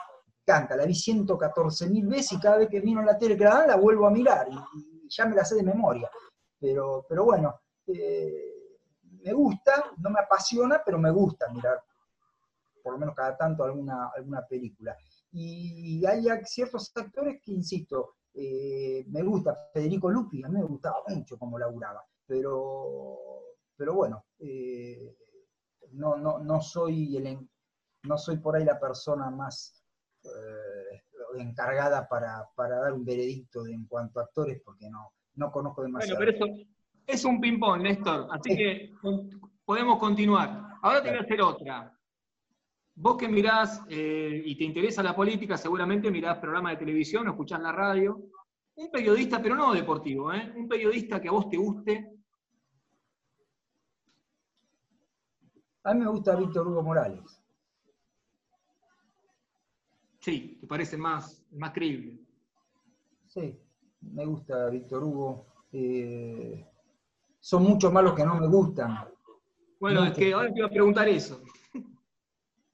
[0.46, 3.44] encanta, la vi 114 mil veces y cada vez que vino en la tele que
[3.44, 6.10] la vuelvo a mirar y, y ya me la sé de memoria.
[6.60, 8.80] Pero, pero bueno, eh,
[9.24, 11.82] me gusta, no me apasiona, pero me gusta mirar
[12.86, 14.96] por lo menos cada tanto alguna, alguna película.
[15.32, 20.98] Y hay ciertos actores que, insisto, eh, me gusta, Federico Lupi, a mí me gustaba
[21.08, 23.18] mucho cómo laburaba, pero,
[23.76, 25.18] pero bueno, eh,
[25.94, 27.50] no, no, no, soy el,
[28.04, 29.84] no soy por ahí la persona más
[30.26, 31.02] eh,
[31.40, 35.84] encargada para, para, dar un veredicto de, en cuanto a actores, porque no, no conozco
[35.84, 36.18] demasiado.
[36.18, 36.66] Bueno, pero eso
[37.08, 38.94] es un ping-pong, Néstor, así que
[39.64, 40.78] podemos continuar.
[40.82, 41.92] Ahora te voy a hacer otra.
[42.98, 47.32] Vos que mirás eh, y te interesa la política, seguramente mirás programas de televisión o
[47.32, 48.22] escuchás la radio.
[48.76, 50.54] Un periodista, pero no deportivo, ¿eh?
[50.56, 52.12] un periodista que a vos te guste.
[55.84, 57.45] A mí me gusta Víctor Hugo Morales.
[60.26, 62.20] Sí, te parece más, más creíble.
[63.28, 63.62] Sí,
[64.02, 65.46] me gusta Víctor Hugo.
[65.72, 66.66] Eh,
[67.40, 69.08] son muchos más los que no me gustan.
[69.80, 71.44] Bueno, no es que ahora te iba a preguntar eso.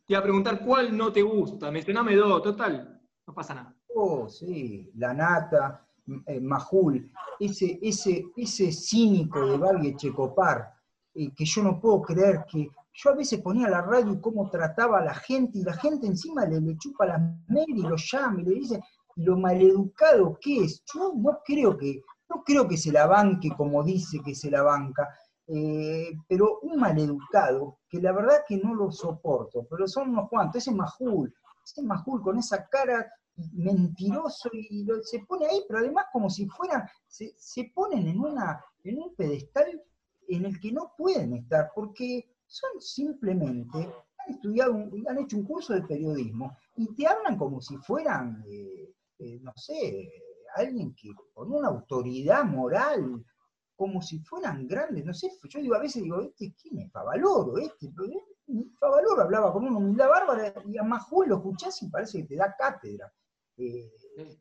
[0.08, 1.70] Te iba a preguntar cuál no te gusta.
[1.72, 3.76] Mencioname dos, total, no pasa nada.
[3.95, 5.86] Oh, sí, La Nata,
[6.28, 10.74] eh, Majul, ese, ese, ese cínico de Barbie Checopar,
[11.14, 15.00] eh, que yo no puedo creer que yo a veces ponía la radio cómo trataba
[15.00, 18.46] a la gente, y la gente encima le, chupa las mail y lo llama y
[18.46, 18.82] le dice
[19.18, 20.84] lo maleducado que es.
[20.94, 24.64] Yo no creo que, no creo que se la banque como dice que se la
[24.64, 25.10] banca,
[25.48, 30.62] eh, pero un maleducado, que la verdad que no lo soporto, pero son unos cuantos,
[30.62, 31.34] ese Majul,
[31.64, 33.06] ese Majul con esa cara
[33.54, 38.64] mentiroso y se pone ahí, pero además como si fueran, se, se ponen en, una,
[38.84, 39.82] en un pedestal
[40.28, 44.74] en el que no pueden estar, porque son simplemente, han estudiado,
[45.08, 49.54] han hecho un curso de periodismo y te hablan como si fueran, eh, eh, no
[49.56, 50.10] sé,
[50.56, 53.24] alguien que con una autoridad moral,
[53.74, 57.58] como si fueran grandes, no sé, yo digo a veces digo, este quién es Favaloro,
[57.58, 57.89] este,
[58.78, 62.36] Favaloro hablaba con una humildad bárbara y a Majul lo escuchás y parece que te
[62.36, 63.12] da cátedra.
[63.58, 63.91] Eh,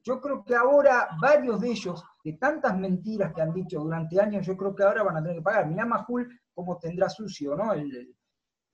[0.03, 4.45] yo creo que ahora varios de ellos, de tantas mentiras que han dicho durante años,
[4.45, 5.69] yo creo que ahora van a tener que pagar.
[5.69, 6.29] Mirá Majul
[6.61, 7.73] cómo tendrá sucio, ¿no?
[7.73, 8.15] El,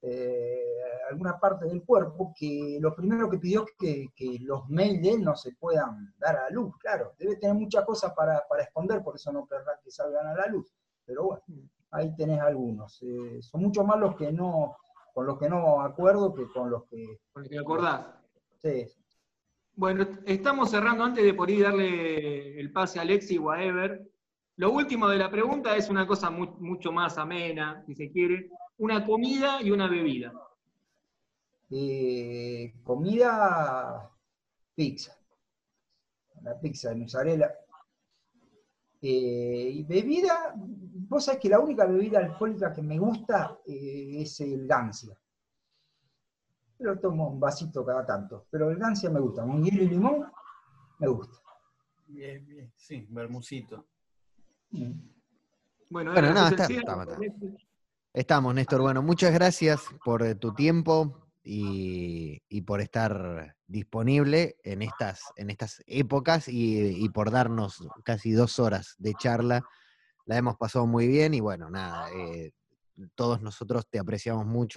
[0.01, 0.77] eh,
[1.09, 5.09] alguna parte del cuerpo, que lo primero que pidió es que, que, los mails de
[5.11, 8.63] él no se puedan dar a la luz, claro, debe tener muchas cosas para, para,
[8.63, 10.71] esconder, por eso no querrá que salgan a la luz,
[11.05, 11.43] pero bueno,
[11.91, 14.75] ahí tenés algunos, eh, son mucho más los que no,
[15.13, 17.21] con los que no acuerdo que con los que...
[17.31, 18.05] Con los que acordás.
[18.61, 18.87] Sí.
[19.73, 24.07] Bueno, estamos cerrando antes de por ir darle el pase a Alexi o a Ever.
[24.57, 28.49] Lo último de la pregunta es una cosa muy, mucho más amena, si se quiere.
[28.79, 30.33] Una comida y una bebida.
[31.69, 34.09] Eh, comida,
[34.73, 35.15] pizza.
[36.41, 37.53] La pizza de mozzarella.
[38.99, 44.39] Eh, y bebida, vos sabés que la única bebida alcohólica que me gusta eh, es
[44.39, 45.15] el Gancia.
[46.79, 48.47] Pero tomo un vasito cada tanto.
[48.49, 49.43] Pero el Gancia me gusta.
[49.43, 50.25] Un hielo y limón
[50.97, 51.37] me gusta.
[52.07, 52.73] Bien, bien.
[52.75, 53.85] Sí, bermucito.
[54.69, 54.95] Bueno,
[55.89, 57.57] Bueno, no, está- está- Néstor.
[58.13, 58.81] Estamos, Néstor.
[58.81, 65.49] Bueno, muchas gracias por eh, tu tiempo y, y por estar disponible en estas, en
[65.49, 69.63] estas épocas y, y por darnos casi dos horas de charla.
[70.25, 72.51] La hemos pasado muy bien y bueno, nada, eh,
[73.15, 74.75] todos nosotros te apreciamos mucho